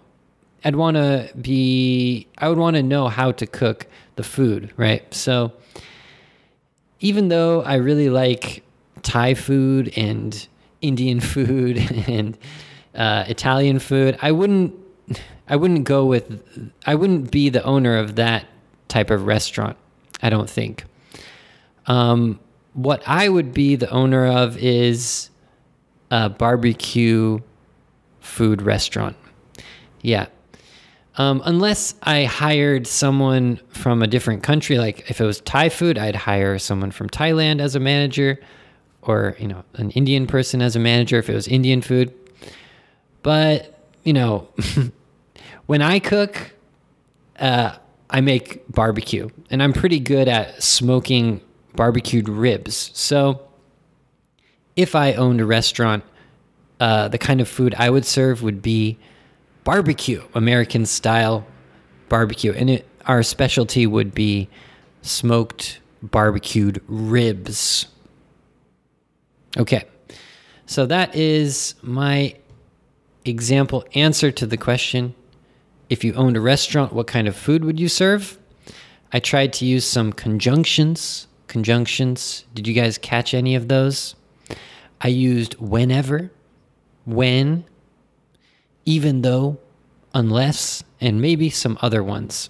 I'd 0.64 0.76
want 0.76 0.98
to 0.98 1.32
be, 1.42 2.28
I 2.38 2.48
would 2.48 2.60
want 2.60 2.76
to 2.76 2.84
know 2.84 3.08
how 3.08 3.32
to 3.32 3.48
cook 3.48 3.88
the 4.18 4.24
food, 4.24 4.72
right? 4.78 5.12
So 5.12 5.54
even 7.04 7.28
though 7.28 7.62
I 7.62 7.76
really 7.76 8.10
like 8.10 8.64
Thai 9.04 9.34
food 9.34 9.92
and 9.96 10.48
Indian 10.82 11.20
food 11.34 11.78
and 12.08 12.36
uh, 12.96 13.26
Italian 13.28 13.78
food, 13.78 14.18
I 14.22 14.32
wouldn't, 14.32 14.74
I 15.48 15.58
wouldn't 15.58 15.84
go 15.84 16.06
with, 16.06 16.42
I 16.88 16.96
wouldn't 16.96 17.30
be 17.30 17.50
the 17.50 17.62
owner 17.64 17.98
of 17.98 18.16
that 18.16 18.46
type 18.88 19.12
of 19.12 19.28
restaurant. 19.28 19.78
I 20.22 20.30
don't 20.30 20.50
think. 20.50 20.86
Um, 21.88 22.40
what 22.72 23.04
I 23.06 23.28
would 23.28 23.54
be 23.54 23.76
the 23.76 23.90
owner 23.90 24.26
of 24.26 24.58
is 24.58 25.30
a 26.10 26.30
barbecue 26.30 27.40
food 28.22 28.62
restaurant. 28.62 29.18
Yeah. 30.02 30.28
Um, 31.16 31.42
unless 31.46 31.94
I 32.02 32.24
hired 32.24 32.88
someone 32.88 33.60
from 33.70 34.02
a 34.02 34.08
different 34.08 34.42
country, 34.42 34.80
like 34.80 35.10
if 35.12 35.22
it 35.22 35.26
was 35.26 35.42
Thai 35.42 35.70
food, 35.70 35.98
I'd 35.98 36.16
hire 36.16 36.58
someone 36.58 36.92
from 36.92 37.10
Thailand 37.10 37.62
as 37.62 37.76
a 37.76 37.80
manager, 37.80 38.40
or 39.04 39.36
you 39.40 39.48
know, 39.48 39.64
an 39.76 39.92
Indian 39.92 40.26
person 40.26 40.62
as 40.62 40.76
a 40.76 40.80
manager 40.80 41.18
if 41.20 41.30
it 41.30 41.36
was 41.36 41.48
Indian 41.48 41.82
food. 41.82 42.14
But 43.22 43.80
you 44.04 44.14
know, 44.14 44.48
when 45.68 45.82
I 45.84 46.00
cook, 46.00 46.52
uh, 47.40 47.76
I 48.10 48.22
make 48.22 48.64
barbecue, 48.72 49.30
and 49.52 49.62
I'm 49.62 49.74
pretty 49.74 50.00
good 50.00 50.28
at 50.28 50.64
smoking 50.64 51.42
barbecued 51.76 52.28
ribs. 52.28 52.92
So 52.94 53.42
if 54.76 54.96
I 54.96 55.14
owned 55.14 55.42
a 55.42 55.46
restaurant, 55.46 56.04
uh, 56.80 57.08
the 57.08 57.18
kind 57.20 57.40
of 57.40 57.48
food 57.48 57.76
I 57.78 57.92
would 57.92 58.06
serve 58.06 58.42
would 58.42 58.62
be 58.64 58.98
barbecue, 59.64 60.24
American 60.34 60.86
style 60.86 61.46
barbecue, 62.10 62.54
and 62.54 62.70
it, 62.70 62.88
our 63.06 63.24
specialty 63.24 63.88
would 63.88 64.14
be 64.14 64.50
smoked 65.02 65.80
barbecued 66.02 66.82
ribs. 66.88 67.88
Okay, 69.58 69.86
so 70.66 70.86
that 70.86 71.16
is 71.16 71.76
my 71.82 72.36
example 73.26 73.86
answer 73.94 74.32
to 74.32 74.46
the 74.46 74.58
question 74.58 75.16
if 75.90 76.04
you 76.04 76.14
owned 76.14 76.36
a 76.36 76.42
restaurant, 76.42 76.94
what 76.94 77.08
kind 77.08 77.28
of 77.28 77.36
food 77.36 77.64
would 77.64 77.80
you 77.80 77.88
serve? 77.88 78.40
I 79.12 79.20
tried 79.20 79.54
to 79.54 79.66
use 79.66 79.86
some 79.86 80.12
conjunctions. 80.12 81.28
Conjunctions. 81.48 82.46
Did 82.56 82.68
you 82.68 82.74
guys 82.74 82.98
catch 82.98 83.34
any 83.36 83.54
of 83.54 83.68
those? 83.68 84.16
I 85.02 85.10
used 85.10 85.54
whenever, 85.60 86.32
when, 87.06 87.66
even 88.86 89.22
though, 89.22 89.58
unless, 90.14 90.84
and 91.00 91.22
maybe 91.22 91.50
some 91.50 91.78
other 91.82 92.04
ones. 92.04 92.50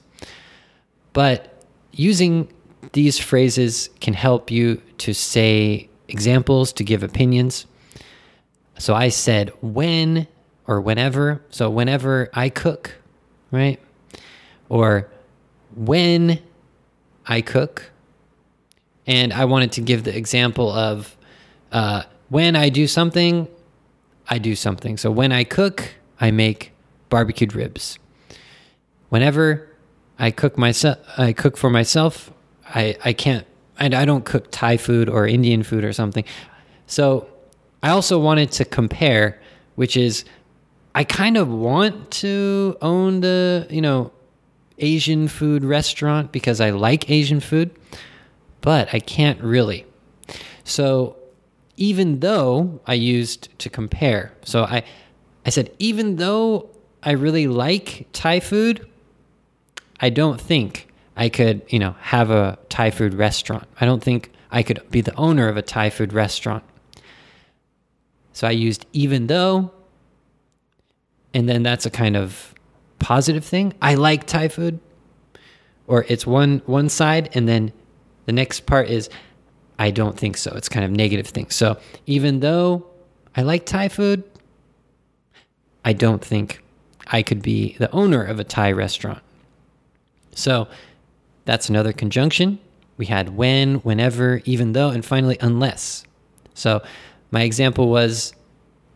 But 1.13 1.63
using 1.91 2.51
these 2.93 3.17
phrases 3.19 3.89
can 4.01 4.13
help 4.13 4.51
you 4.51 4.81
to 4.99 5.13
say 5.13 5.89
examples, 6.07 6.73
to 6.73 6.83
give 6.83 7.03
opinions. 7.03 7.65
So 8.77 8.93
I 8.93 9.09
said 9.09 9.51
when 9.61 10.27
or 10.67 10.81
whenever. 10.81 11.41
So 11.49 11.69
whenever 11.69 12.29
I 12.33 12.49
cook, 12.49 12.95
right? 13.51 13.79
Or 14.69 15.09
when 15.75 16.39
I 17.25 17.41
cook. 17.41 17.91
And 19.05 19.33
I 19.33 19.45
wanted 19.45 19.73
to 19.73 19.81
give 19.81 20.03
the 20.03 20.15
example 20.15 20.71
of 20.71 21.15
uh, 21.71 22.03
when 22.29 22.55
I 22.55 22.69
do 22.69 22.87
something, 22.87 23.47
I 24.29 24.37
do 24.37 24.55
something. 24.55 24.97
So 24.97 25.11
when 25.11 25.31
I 25.31 25.43
cook, 25.43 25.95
I 26.19 26.31
make 26.31 26.71
barbecued 27.09 27.53
ribs. 27.53 27.99
Whenever 29.09 29.69
I 30.19 30.31
cook 30.31 30.57
myself, 30.57 30.97
I 31.17 31.33
cook 31.33 31.57
for 31.57 31.69
myself. 31.69 32.31
I 32.65 32.95
I 33.03 33.13
can't. 33.13 33.45
And 33.79 33.93
I 33.93 34.05
don't 34.05 34.23
cook 34.23 34.47
Thai 34.51 34.77
food 34.77 35.09
or 35.09 35.27
Indian 35.27 35.63
food 35.63 35.83
or 35.83 35.93
something. 35.93 36.23
So 36.87 37.27
I 37.81 37.89
also 37.89 38.19
wanted 38.19 38.51
to 38.53 38.65
compare, 38.65 39.39
which 39.75 39.97
is 39.97 40.25
I 40.95 41.03
kind 41.03 41.37
of 41.37 41.49
want 41.49 42.11
to 42.11 42.77
own 42.81 43.21
the 43.21 43.67
you 43.69 43.81
know 43.81 44.11
Asian 44.77 45.27
food 45.27 45.63
restaurant 45.63 46.31
because 46.31 46.61
I 46.61 46.69
like 46.69 47.09
Asian 47.09 47.39
food, 47.39 47.71
but 48.61 48.93
I 48.93 48.99
can't 48.99 49.41
really. 49.41 49.85
So 50.63 51.17
even 51.77 52.19
though 52.19 52.79
I 52.85 52.93
used 52.93 53.57
to 53.59 53.69
compare. 53.69 54.33
So 54.43 54.63
I 54.63 54.83
I 55.45 55.49
said 55.49 55.71
even 55.79 56.17
though 56.17 56.69
I 57.01 57.11
really 57.11 57.47
like 57.47 58.07
Thai 58.13 58.39
food, 58.39 58.87
I 59.99 60.09
don't 60.09 60.39
think 60.39 60.87
I 61.15 61.29
could, 61.29 61.61
you 61.69 61.79
know, 61.79 61.95
have 61.99 62.31
a 62.31 62.57
Thai 62.69 62.91
food 62.91 63.13
restaurant. 63.13 63.67
I 63.79 63.85
don't 63.85 64.01
think 64.01 64.31
I 64.51 64.63
could 64.63 64.89
be 64.89 65.01
the 65.01 65.15
owner 65.15 65.47
of 65.47 65.57
a 65.57 65.61
Thai 65.61 65.89
food 65.89 66.13
restaurant. 66.13 66.63
So 68.31 68.47
I 68.47 68.51
used 68.51 68.85
even 68.93 69.27
though 69.27 69.71
and 71.33 71.49
then 71.49 71.63
that's 71.63 71.85
a 71.85 71.89
kind 71.89 72.15
of 72.15 72.53
positive 72.99 73.43
thing. 73.43 73.73
I 73.81 73.95
like 73.95 74.25
Thai 74.25 74.47
food. 74.47 74.79
Or 75.87 76.05
it's 76.07 76.25
one 76.25 76.61
one 76.65 76.87
side 76.87 77.29
and 77.33 77.47
then 77.47 77.73
the 78.25 78.31
next 78.31 78.65
part 78.65 78.89
is 78.89 79.09
I 79.77 79.91
don't 79.91 80.17
think 80.17 80.37
so. 80.37 80.53
It's 80.55 80.69
kind 80.69 80.85
of 80.85 80.91
negative 80.91 81.27
thing. 81.27 81.49
So 81.49 81.77
even 82.05 82.39
though 82.39 82.85
I 83.35 83.41
like 83.41 83.65
Thai 83.65 83.89
food, 83.89 84.23
I 85.85 85.93
don't 85.93 86.23
think 86.23 86.63
I 87.07 87.21
could 87.21 87.41
be 87.41 87.75
the 87.79 87.91
owner 87.91 88.23
of 88.23 88.39
a 88.39 88.43
Thai 88.43 88.71
restaurant. 88.71 89.21
So 90.35 90.67
that's 91.45 91.69
another 91.69 91.93
conjunction. 91.93 92.59
We 92.97 93.07
had 93.07 93.35
when, 93.35 93.75
whenever, 93.75 94.41
even 94.45 94.73
though, 94.73 94.89
and 94.89 95.03
finally 95.05 95.37
unless. 95.41 96.03
So 96.53 96.81
my 97.31 97.41
example 97.41 97.89
was 97.89 98.33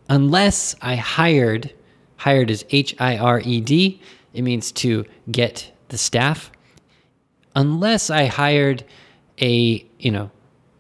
unless 0.10 0.76
I 0.82 0.96
hired, 0.96 1.74
hired 2.18 2.50
is 2.50 2.64
H 2.70 2.96
I 3.00 3.18
R 3.18 3.42
E 3.42 3.60
D, 3.60 4.02
it 4.34 4.44
means 4.44 4.72
to 4.74 5.06
get 5.32 5.72
the 5.90 5.98
staff. 5.98 6.52
Unless 7.56 8.10
I 8.10 8.26
hired 8.26 8.86
a, 9.42 9.86
you 10.00 10.12
know, 10.12 10.32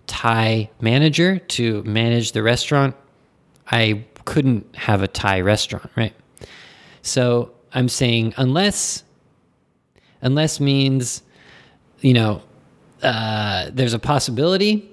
Thai 0.05 0.69
manager 0.79 1.39
to 1.39 1.83
manage 1.83 2.31
the 2.31 2.43
restaurant, 2.43 2.95
I 3.69 4.05
couldn't 4.27 4.75
have 4.75 5.01
a 5.01 5.07
Thai 5.07 5.39
restaurant, 5.39 5.89
right? 5.95 6.13
So 7.01 7.53
I'm 7.71 7.87
saying 7.87 8.33
unless, 8.35 9.03
unless 10.21 10.59
means, 10.59 11.23
you 12.01 12.13
know, 12.13 12.41
uh, 13.01 13.69
there's 13.71 13.93
a 13.93 13.99
possibility 13.99 14.91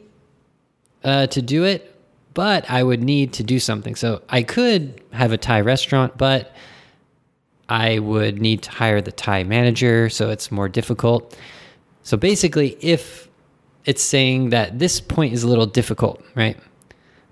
uh, 1.02 1.26
to 1.26 1.42
do 1.42 1.64
it, 1.64 1.92
but 2.32 2.70
I 2.70 2.84
would 2.84 3.02
need 3.02 3.32
to 3.32 3.42
do 3.42 3.58
something. 3.58 3.96
So 3.96 4.22
I 4.28 4.44
could 4.44 5.02
have 5.12 5.32
a 5.32 5.36
Thai 5.36 5.62
restaurant, 5.62 6.16
but 6.16 6.54
I 7.68 7.98
would 7.98 8.40
need 8.40 8.62
to 8.62 8.70
hire 8.70 9.00
the 9.00 9.10
Thai 9.10 9.42
manager, 9.42 10.08
so 10.10 10.30
it's 10.30 10.52
more 10.52 10.68
difficult. 10.68 11.36
So 12.04 12.16
basically, 12.16 12.76
if 12.80 13.28
it's 13.84 14.02
saying 14.02 14.50
that 14.50 14.78
this 14.78 15.00
point 15.00 15.32
is 15.32 15.42
a 15.42 15.48
little 15.48 15.66
difficult, 15.66 16.22
right? 16.36 16.56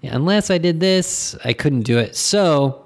Yeah, 0.02 0.14
unless 0.14 0.50
I 0.50 0.58
did 0.58 0.80
this, 0.80 1.34
I 1.44 1.52
couldn't 1.52 1.82
do 1.82 1.98
it. 1.98 2.14
So 2.14 2.84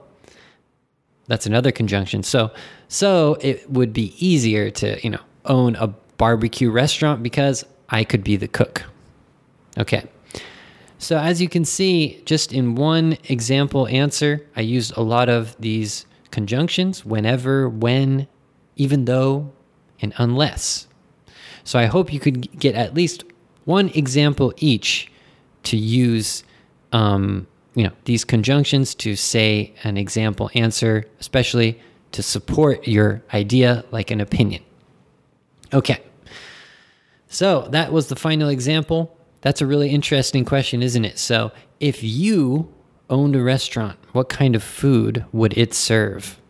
that's 1.27 1.47
another 1.47 1.73
conjunction. 1.73 2.23
So 2.23 2.53
so 2.89 3.37
it 3.41 3.69
would 3.69 3.93
be 3.93 4.15
easier 4.25 4.71
to, 4.71 5.03
you 5.03 5.11
know, 5.11 5.21
own 5.45 5.77
a 5.77 5.89
barbecue 6.19 6.71
restaurant 6.71 7.23
because 7.23 7.65
I 7.89 8.05
could 8.05 8.25
be 8.25 8.37
the 8.37 8.49
cook. 8.49 8.85
Okay. 9.79 10.05
So, 10.99 11.19
as 11.19 11.43
you 11.43 11.49
can 11.49 11.65
see, 11.65 12.23
just 12.25 12.53
in 12.53 12.75
one 12.75 13.19
example 13.25 13.87
answer, 13.89 14.47
I 14.57 14.63
used 14.63 14.97
a 14.97 15.03
lot 15.03 15.29
of 15.29 15.55
these 15.61 16.07
conjunctions 16.31 17.05
whenever, 17.05 17.69
when, 17.69 18.27
even 18.77 19.05
though, 19.05 19.53
and 20.01 20.15
unless. 20.17 20.89
So, 21.65 21.79
I 21.79 21.85
hope 21.85 22.13
you 22.13 22.21
could 22.21 22.59
get 22.59 22.75
at 22.75 22.95
least 22.95 23.25
one 23.67 23.91
example 23.91 24.55
each 24.57 25.13
to 25.65 25.77
use, 25.77 26.45
um, 26.93 27.47
you 27.75 27.85
know, 27.85 27.93
these 28.05 28.25
conjunctions 28.25 28.95
to 28.97 29.17
say 29.17 29.75
an 29.85 29.97
example 29.97 30.51
answer, 30.55 31.05
especially 31.21 31.81
to 32.13 32.23
support 32.23 32.89
your 32.89 33.23
idea 33.35 33.85
like 33.91 34.11
an 34.11 34.21
opinion. 34.21 34.63
Okay. 35.73 36.01
So 37.29 37.69
that 37.71 37.93
was 37.93 38.09
the 38.09 38.17
final 38.17 38.49
example. 38.49 39.17
That's 39.43 39.61
a 39.61 39.67
really 39.67 39.91
interesting 39.91 40.45
question, 40.45 40.83
isn't 40.83 41.05
it? 41.05 41.19
So, 41.19 41.53
if 41.79 42.03
you 42.03 42.73
owned 43.11 43.37
a 43.37 43.43
restaurant, 43.43 43.99
what 44.13 44.29
kind 44.29 44.57
of 44.57 44.63
food 44.63 45.25
would 45.33 45.57
it 45.59 45.75
serve? 45.75 46.41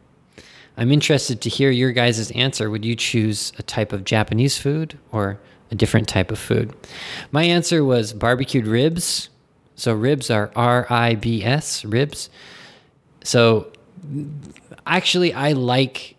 I'm 0.76 0.92
interested 0.92 1.40
to 1.40 1.48
hear 1.48 1.70
your 1.70 1.92
guys' 1.92 2.30
answer. 2.32 2.70
Would 2.70 2.84
you 2.84 2.94
choose 2.94 3.52
a 3.58 3.62
type 3.62 3.92
of 3.92 4.04
Japanese 4.04 4.58
food 4.58 4.98
or 5.10 5.40
a 5.70 5.74
different 5.74 6.06
type 6.06 6.30
of 6.30 6.38
food? 6.38 6.74
My 7.32 7.44
answer 7.44 7.84
was 7.84 8.12
barbecued 8.12 8.66
ribs. 8.66 9.30
So, 9.76 9.94
ribs 9.94 10.30
are 10.30 10.50
R 10.56 10.86
I 10.90 11.14
B 11.14 11.44
S, 11.44 11.84
ribs. 11.84 12.28
So, 13.22 13.70
actually, 14.86 15.32
I 15.32 15.52
like 15.52 16.16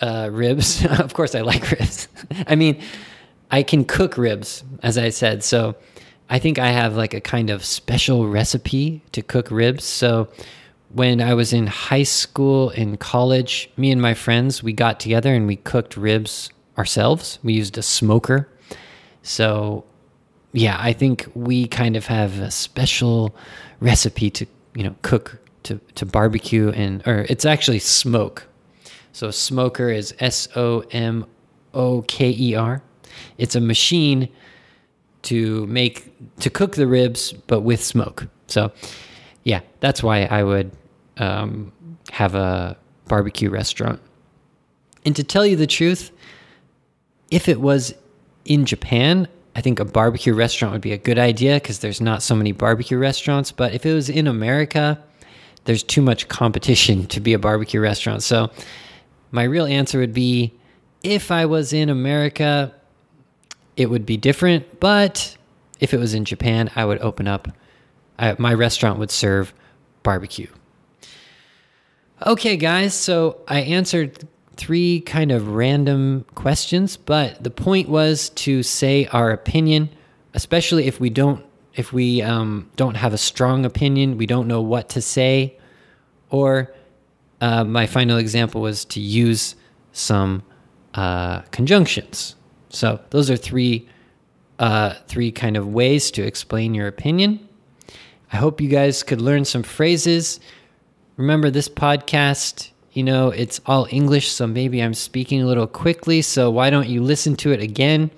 uh, 0.00 0.28
ribs. 0.30 0.84
of 0.98 1.14
course, 1.14 1.34
I 1.34 1.40
like 1.40 1.70
ribs. 1.70 2.08
I 2.46 2.54
mean, 2.54 2.82
I 3.50 3.62
can 3.62 3.84
cook 3.84 4.18
ribs, 4.18 4.62
as 4.82 4.98
I 4.98 5.08
said. 5.08 5.42
So, 5.42 5.76
I 6.28 6.38
think 6.38 6.58
I 6.58 6.68
have 6.68 6.96
like 6.96 7.14
a 7.14 7.20
kind 7.20 7.50
of 7.50 7.64
special 7.64 8.26
recipe 8.26 9.02
to 9.12 9.22
cook 9.22 9.50
ribs. 9.50 9.84
So 9.84 10.28
when 10.90 11.20
I 11.20 11.34
was 11.34 11.52
in 11.52 11.66
high 11.66 12.02
school 12.02 12.70
and 12.70 12.98
college, 12.98 13.70
me 13.76 13.92
and 13.92 14.02
my 14.02 14.14
friends, 14.14 14.62
we 14.62 14.72
got 14.72 14.98
together 14.98 15.32
and 15.32 15.46
we 15.46 15.56
cooked 15.56 15.96
ribs 15.96 16.50
ourselves. 16.76 17.38
We 17.42 17.52
used 17.52 17.78
a 17.78 17.82
smoker. 17.82 18.48
So 19.22 19.84
yeah, 20.56 20.78
I 20.80 20.92
think 20.92 21.26
we 21.34 21.68
kind 21.68 21.96
of 21.96 22.06
have 22.06 22.38
a 22.38 22.50
special 22.50 23.36
recipe 23.80 24.30
to, 24.30 24.46
you 24.74 24.84
know, 24.84 24.94
cook 25.02 25.38
to, 25.64 25.78
to 25.96 26.06
barbecue 26.06 26.70
and 26.70 27.06
or 27.06 27.26
it's 27.28 27.44
actually 27.44 27.78
smoke. 27.78 28.46
So 29.12 29.30
smoker 29.30 29.90
is 29.90 30.14
S 30.18 30.48
O 30.56 30.80
M 30.90 31.26
O 31.74 32.02
K 32.02 32.30
E 32.30 32.54
R. 32.54 32.82
It's 33.36 33.54
a 33.54 33.60
machine 33.60 34.28
to 35.22 35.66
make 35.66 36.12
to 36.40 36.48
cook 36.48 36.76
the 36.76 36.86
ribs, 36.86 37.32
but 37.32 37.60
with 37.60 37.82
smoke. 37.82 38.26
So, 38.46 38.72
yeah, 39.42 39.60
that's 39.80 40.02
why 40.02 40.24
I 40.24 40.42
would 40.42 40.70
um, 41.18 41.72
have 42.12 42.34
a 42.34 42.76
barbecue 43.08 43.50
restaurant. 43.50 44.00
And 45.04 45.14
to 45.16 45.24
tell 45.24 45.44
you 45.44 45.56
the 45.56 45.66
truth, 45.66 46.12
if 47.30 47.48
it 47.48 47.60
was 47.60 47.94
in 48.44 48.64
Japan, 48.64 49.28
I 49.56 49.62
think 49.62 49.80
a 49.80 49.86
barbecue 49.86 50.34
restaurant 50.34 50.74
would 50.74 50.82
be 50.82 50.92
a 50.92 50.98
good 50.98 51.18
idea 51.18 51.54
because 51.54 51.78
there's 51.78 52.02
not 52.02 52.22
so 52.22 52.36
many 52.36 52.52
barbecue 52.52 52.98
restaurants. 52.98 53.52
But 53.52 53.72
if 53.72 53.86
it 53.86 53.94
was 53.94 54.10
in 54.10 54.26
America, 54.26 55.02
there's 55.64 55.82
too 55.82 56.02
much 56.02 56.28
competition 56.28 57.06
to 57.06 57.20
be 57.20 57.32
a 57.32 57.38
barbecue 57.38 57.80
restaurant. 57.80 58.22
So, 58.22 58.50
my 59.30 59.44
real 59.44 59.64
answer 59.64 59.98
would 59.98 60.12
be 60.12 60.52
if 61.02 61.30
I 61.30 61.46
was 61.46 61.72
in 61.72 61.88
America, 61.88 62.74
it 63.78 63.88
would 63.88 64.04
be 64.04 64.18
different. 64.18 64.78
But 64.78 65.38
if 65.80 65.94
it 65.94 65.98
was 65.98 66.12
in 66.12 66.26
Japan, 66.26 66.70
I 66.76 66.84
would 66.84 66.98
open 67.00 67.26
up, 67.26 67.48
I, 68.18 68.36
my 68.38 68.52
restaurant 68.52 68.98
would 68.98 69.10
serve 69.10 69.54
barbecue. 70.02 70.48
Okay, 72.26 72.58
guys, 72.58 72.92
so 72.92 73.40
I 73.48 73.60
answered 73.60 74.28
three 74.56 75.00
kind 75.00 75.30
of 75.30 75.48
random 75.48 76.24
questions, 76.34 76.96
but 76.96 77.42
the 77.42 77.50
point 77.50 77.88
was 77.88 78.30
to 78.30 78.62
say 78.62 79.06
our 79.06 79.30
opinion, 79.30 79.90
especially 80.34 80.86
if 80.86 81.00
we 81.00 81.10
don't 81.10 81.44
if 81.74 81.92
we 81.92 82.22
um, 82.22 82.70
don't 82.76 82.94
have 82.94 83.12
a 83.12 83.18
strong 83.18 83.66
opinion, 83.66 84.16
we 84.16 84.26
don't 84.26 84.48
know 84.48 84.62
what 84.62 84.88
to 84.88 85.02
say, 85.02 85.58
or 86.30 86.72
uh, 87.42 87.64
my 87.64 87.86
final 87.86 88.16
example 88.16 88.62
was 88.62 88.86
to 88.86 89.00
use 89.00 89.56
some 89.92 90.42
uh, 90.94 91.42
conjunctions. 91.50 92.34
So 92.70 93.00
those 93.10 93.30
are 93.30 93.36
three 93.36 93.86
uh, 94.58 94.94
three 95.06 95.30
kind 95.30 95.56
of 95.56 95.68
ways 95.68 96.10
to 96.12 96.22
explain 96.22 96.74
your 96.74 96.86
opinion. 96.86 97.46
I 98.32 98.36
hope 98.38 98.60
you 98.60 98.68
guys 98.68 99.02
could 99.02 99.20
learn 99.20 99.44
some 99.44 99.62
phrases. 99.62 100.40
Remember, 101.16 101.50
this 101.50 101.68
podcast, 101.68 102.70
you 102.96 103.02
know, 103.02 103.28
it's 103.28 103.60
all 103.66 103.86
English, 103.90 104.28
so 104.28 104.46
maybe 104.46 104.82
I'm 104.82 104.94
speaking 104.94 105.42
a 105.42 105.46
little 105.46 105.66
quickly. 105.66 106.22
So 106.22 106.50
why 106.50 106.70
don't 106.70 106.88
you 106.88 107.02
listen 107.02 107.36
to 107.36 107.52
it 107.52 107.60
again 107.60 108.10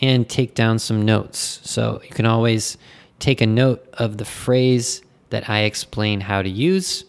and 0.00 0.28
take 0.28 0.56
down 0.56 0.80
some 0.80 1.04
notes? 1.04 1.60
So 1.62 2.02
you 2.02 2.10
can 2.10 2.26
always 2.26 2.76
take 3.20 3.40
a 3.40 3.46
note 3.46 3.86
of 3.92 4.18
the 4.18 4.24
phrase 4.24 5.02
that 5.30 5.48
I 5.48 5.60
explain 5.60 6.20
how 6.20 6.42
to 6.42 6.48
use. 6.48 7.04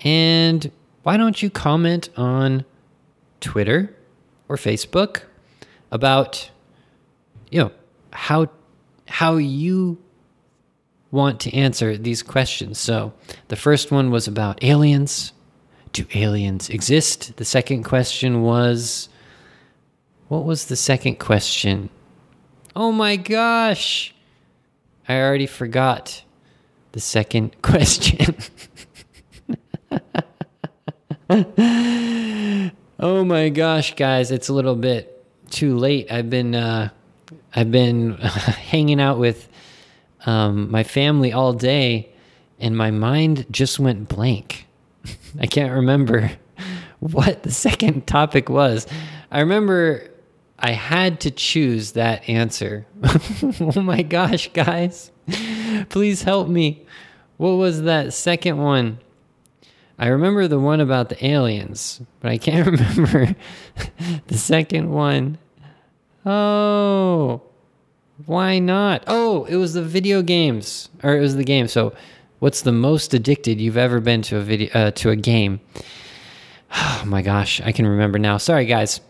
And 0.00 0.70
why 1.02 1.16
don't 1.16 1.40
you 1.40 1.48
comment 1.48 2.10
on 2.14 2.66
Twitter 3.40 3.96
or 4.50 4.56
Facebook 4.56 5.22
about 5.90 6.50
you 7.50 7.58
know 7.58 7.72
how 8.12 8.50
how 9.06 9.36
you 9.36 9.96
want 11.10 11.40
to 11.40 11.54
answer 11.54 11.96
these 11.96 12.22
questions. 12.22 12.78
So, 12.78 13.14
the 13.48 13.56
first 13.56 13.90
one 13.90 14.10
was 14.10 14.28
about 14.28 14.62
aliens. 14.62 15.32
Do 15.92 16.06
aliens 16.14 16.68
exist? 16.68 17.36
The 17.36 17.44
second 17.44 17.84
question 17.84 18.42
was 18.42 19.08
what 20.28 20.44
was 20.44 20.66
the 20.66 20.76
second 20.76 21.18
question? 21.18 21.88
Oh 22.76 22.92
my 22.92 23.16
gosh. 23.16 24.14
I 25.08 25.20
already 25.20 25.46
forgot 25.46 26.22
the 26.92 27.00
second 27.00 27.56
question. 27.62 28.36
oh 33.00 33.24
my 33.24 33.48
gosh, 33.48 33.96
guys, 33.96 34.30
it's 34.30 34.48
a 34.48 34.52
little 34.52 34.76
bit 34.76 35.24
too 35.50 35.76
late. 35.76 36.12
I've 36.12 36.28
been 36.30 36.54
uh, 36.54 36.90
I've 37.54 37.70
been 37.70 38.16
hanging 38.16 39.00
out 39.00 39.18
with 39.18 39.48
um, 40.26 40.70
my 40.70 40.84
family 40.84 41.32
all 41.32 41.52
day, 41.52 42.10
and 42.60 42.76
my 42.76 42.90
mind 42.90 43.46
just 43.50 43.78
went 43.78 44.08
blank. 44.08 44.67
I 45.38 45.46
can't 45.46 45.72
remember 45.72 46.30
what 47.00 47.42
the 47.42 47.50
second 47.50 48.06
topic 48.06 48.48
was. 48.48 48.86
I 49.30 49.40
remember 49.40 50.08
I 50.58 50.72
had 50.72 51.20
to 51.20 51.30
choose 51.30 51.92
that 51.92 52.28
answer. 52.28 52.86
oh 53.60 53.80
my 53.80 54.02
gosh, 54.02 54.52
guys. 54.52 55.12
Please 55.88 56.22
help 56.22 56.48
me. 56.48 56.84
What 57.36 57.52
was 57.52 57.82
that 57.82 58.12
second 58.12 58.58
one? 58.58 58.98
I 59.98 60.08
remember 60.08 60.46
the 60.46 60.60
one 60.60 60.80
about 60.80 61.08
the 61.08 61.24
aliens, 61.24 62.00
but 62.20 62.30
I 62.30 62.38
can't 62.38 62.66
remember 62.78 63.34
the 64.26 64.38
second 64.38 64.90
one. 64.90 65.38
Oh, 66.24 67.42
why 68.26 68.58
not? 68.58 69.04
Oh, 69.06 69.44
it 69.44 69.56
was 69.56 69.74
the 69.74 69.82
video 69.82 70.22
games, 70.22 70.88
or 71.02 71.16
it 71.16 71.20
was 71.20 71.36
the 71.36 71.44
game. 71.44 71.68
So, 71.68 71.94
what's 72.38 72.62
the 72.62 72.72
most 72.72 73.14
addicted 73.14 73.60
you've 73.60 73.76
ever 73.76 74.00
been 74.00 74.22
to 74.22 74.36
a 74.36 74.40
video 74.40 74.70
uh, 74.74 74.90
to 74.92 75.10
a 75.10 75.16
game? 75.16 75.60
Oh 76.74 77.02
my 77.06 77.22
gosh, 77.22 77.60
I 77.60 77.72
can 77.72 77.86
remember 77.86 78.18
now. 78.18 78.36
Sorry, 78.36 78.66
guys. 78.66 79.00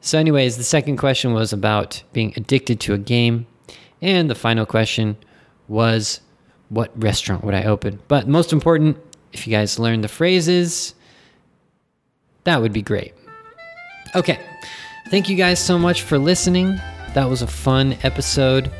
So, 0.00 0.18
anyways, 0.18 0.56
the 0.56 0.64
second 0.64 0.96
question 0.96 1.32
was 1.32 1.52
about 1.52 2.02
being 2.12 2.32
addicted 2.36 2.80
to 2.80 2.94
a 2.94 2.98
game, 2.98 3.46
and 4.00 4.28
the 4.28 4.34
final 4.34 4.66
question 4.66 5.16
was, 5.68 6.20
what 6.70 6.90
restaurant 7.00 7.44
would 7.44 7.54
I 7.54 7.64
open? 7.64 8.00
But 8.08 8.26
most 8.26 8.52
important, 8.52 8.96
if 9.32 9.46
you 9.46 9.52
guys 9.52 9.78
learn 9.78 10.00
the 10.00 10.08
phrases, 10.08 10.94
that 12.44 12.60
would 12.60 12.72
be 12.72 12.82
great. 12.82 13.14
Okay. 14.14 14.40
Thank 15.08 15.28
you 15.28 15.36
guys 15.36 15.58
so 15.60 15.78
much 15.78 16.02
for 16.02 16.18
listening. 16.18 16.80
That 17.14 17.28
was 17.28 17.42
a 17.42 17.46
fun 17.46 17.96
episode. 18.02 18.72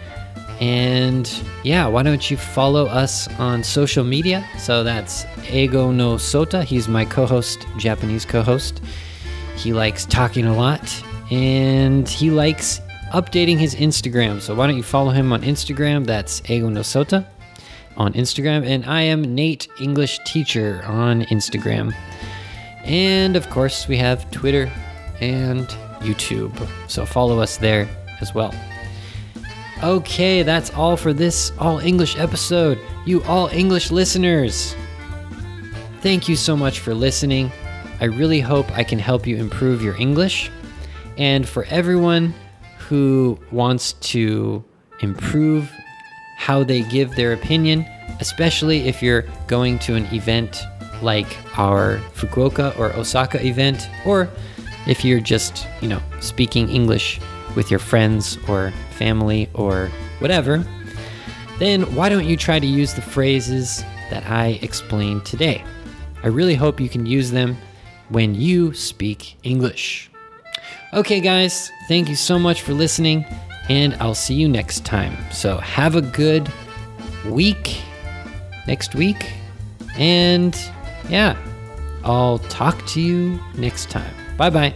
And 0.63 1.29
yeah, 1.65 1.89
why 1.89 2.05
don't 2.05 2.31
you 2.31 2.37
follow 2.37 2.87
us 2.87 3.27
on 3.41 3.65
social 3.65 4.05
media? 4.05 4.49
So 4.59 4.85
that's 4.85 5.25
Eigo 5.51 5.93
no 5.93 6.15
Sota. 6.15 6.63
He's 6.63 6.87
my 6.87 7.05
co 7.05 7.27
host, 7.27 7.67
Japanese 7.79 8.25
co 8.25 8.43
host. 8.43 8.81
He 9.57 9.73
likes 9.73 10.07
talking 10.07 10.47
a 10.47 10.55
lot 10.55 11.03
and 11.33 12.09
he 12.09 12.31
likes 12.31 12.81
updating 13.13 13.59
his 13.59 13.75
Instagram. 13.75 14.41
So 14.41 14.55
why 14.55 14.69
don't 14.69 14.77
you 14.77 14.85
follow 14.85 15.11
him 15.11 15.33
on 15.33 15.43
Instagram? 15.43 16.07
That's 16.07 16.43
Eigo 16.43 16.71
no 16.71 16.83
Sota 16.83 17.27
on 17.97 18.13
Instagram. 18.13 18.65
And 18.65 18.85
I 18.85 19.03
am 19.03 19.35
Nate 19.35 19.67
English 19.81 20.21
Teacher 20.25 20.81
on 20.85 21.23
Instagram. 21.23 21.93
And 22.85 23.35
of 23.35 23.51
course, 23.51 23.89
we 23.89 23.97
have 23.97 24.31
Twitter 24.31 24.71
and 25.21 25.67
YouTube. 26.03 26.55
So 26.87 27.05
follow 27.05 27.41
us 27.41 27.57
there 27.57 27.89
as 28.21 28.33
well. 28.33 28.55
Okay, 29.83 30.45
that's 30.45 30.71
all 30.71 30.97
for 30.97 31.13
this 31.13 31.51
All 31.59 31.81
English 31.81 32.17
episode. 32.17 32.79
You 33.05 33.21
All 33.25 33.49
English 33.49 33.91
listeners. 33.91 34.77
Thank 36.03 36.29
you 36.29 36.37
so 36.37 36.57
much 36.57 36.79
for 36.79 36.95
listening. 36.95 37.51
I 38.01 38.05
really 38.05 38.39
hope 38.39 38.71
I 38.79 38.85
can 38.85 39.01
help 39.01 39.27
you 39.27 39.37
improve 39.37 39.83
your 39.83 39.97
English. 39.97 40.53
And 41.19 41.49
for 41.49 41.65
everyone 41.65 42.33
who 42.79 43.37
wants 43.51 43.95
to 43.95 44.63
improve 45.01 45.69
how 46.37 46.63
they 46.63 46.83
give 46.83 47.17
their 47.17 47.33
opinion, 47.33 47.85
especially 48.21 48.87
if 48.87 49.03
you're 49.03 49.25
going 49.49 49.81
to 49.81 49.97
an 49.97 50.07
event 50.15 50.63
like 51.03 51.27
our 51.59 51.99
Fukuoka 52.15 52.79
or 52.79 52.93
Osaka 52.93 53.45
event, 53.45 53.89
or 54.07 54.29
if 54.87 55.05
you're 55.05 55.19
just, 55.19 55.67
you 55.81 55.89
know, 55.89 56.01
speaking 56.21 56.69
English 56.69 57.21
with 57.55 57.71
your 57.71 57.81
friends 57.81 58.39
or 58.49 58.73
family 58.93 59.49
or 59.55 59.91
whatever, 60.19 60.65
then 61.59 61.83
why 61.95 62.09
don't 62.09 62.27
you 62.27 62.37
try 62.37 62.59
to 62.59 62.67
use 62.67 62.95
the 62.95 63.03
phrases 63.03 63.85
that 64.11 64.29
I 64.29 64.59
explained 64.63 65.25
today? 65.25 65.65
I 66.23 66.29
really 66.29 66.55
hope 66.55 66.81
you 66.81 66.89
can 66.89 67.07
use 67.07 67.31
them 67.31 67.57
when 68.09 68.35
you 68.35 68.75
speak 68.75 69.37
English. 69.43 70.11
Okay, 70.93 71.21
guys, 71.21 71.71
thank 71.89 72.09
you 72.09 72.17
so 72.17 72.39
much 72.39 72.63
for 72.63 72.75
listening, 72.75 73.25
and 73.69 73.95
I'll 73.95 74.15
see 74.15 74.35
you 74.35 74.49
next 74.49 74.85
time. 74.85 75.17
So, 75.33 75.57
have 75.59 75.97
a 75.97 76.03
good 76.03 76.53
week 77.27 77.81
next 78.67 78.95
week, 78.95 79.33
and 79.97 80.55
yeah, 81.09 81.37
I'll 82.05 82.39
talk 82.39 82.85
to 82.89 83.01
you 83.01 83.41
next 83.55 83.91
time. 83.91 84.15
Bye 84.37 84.51
bye. 84.51 84.75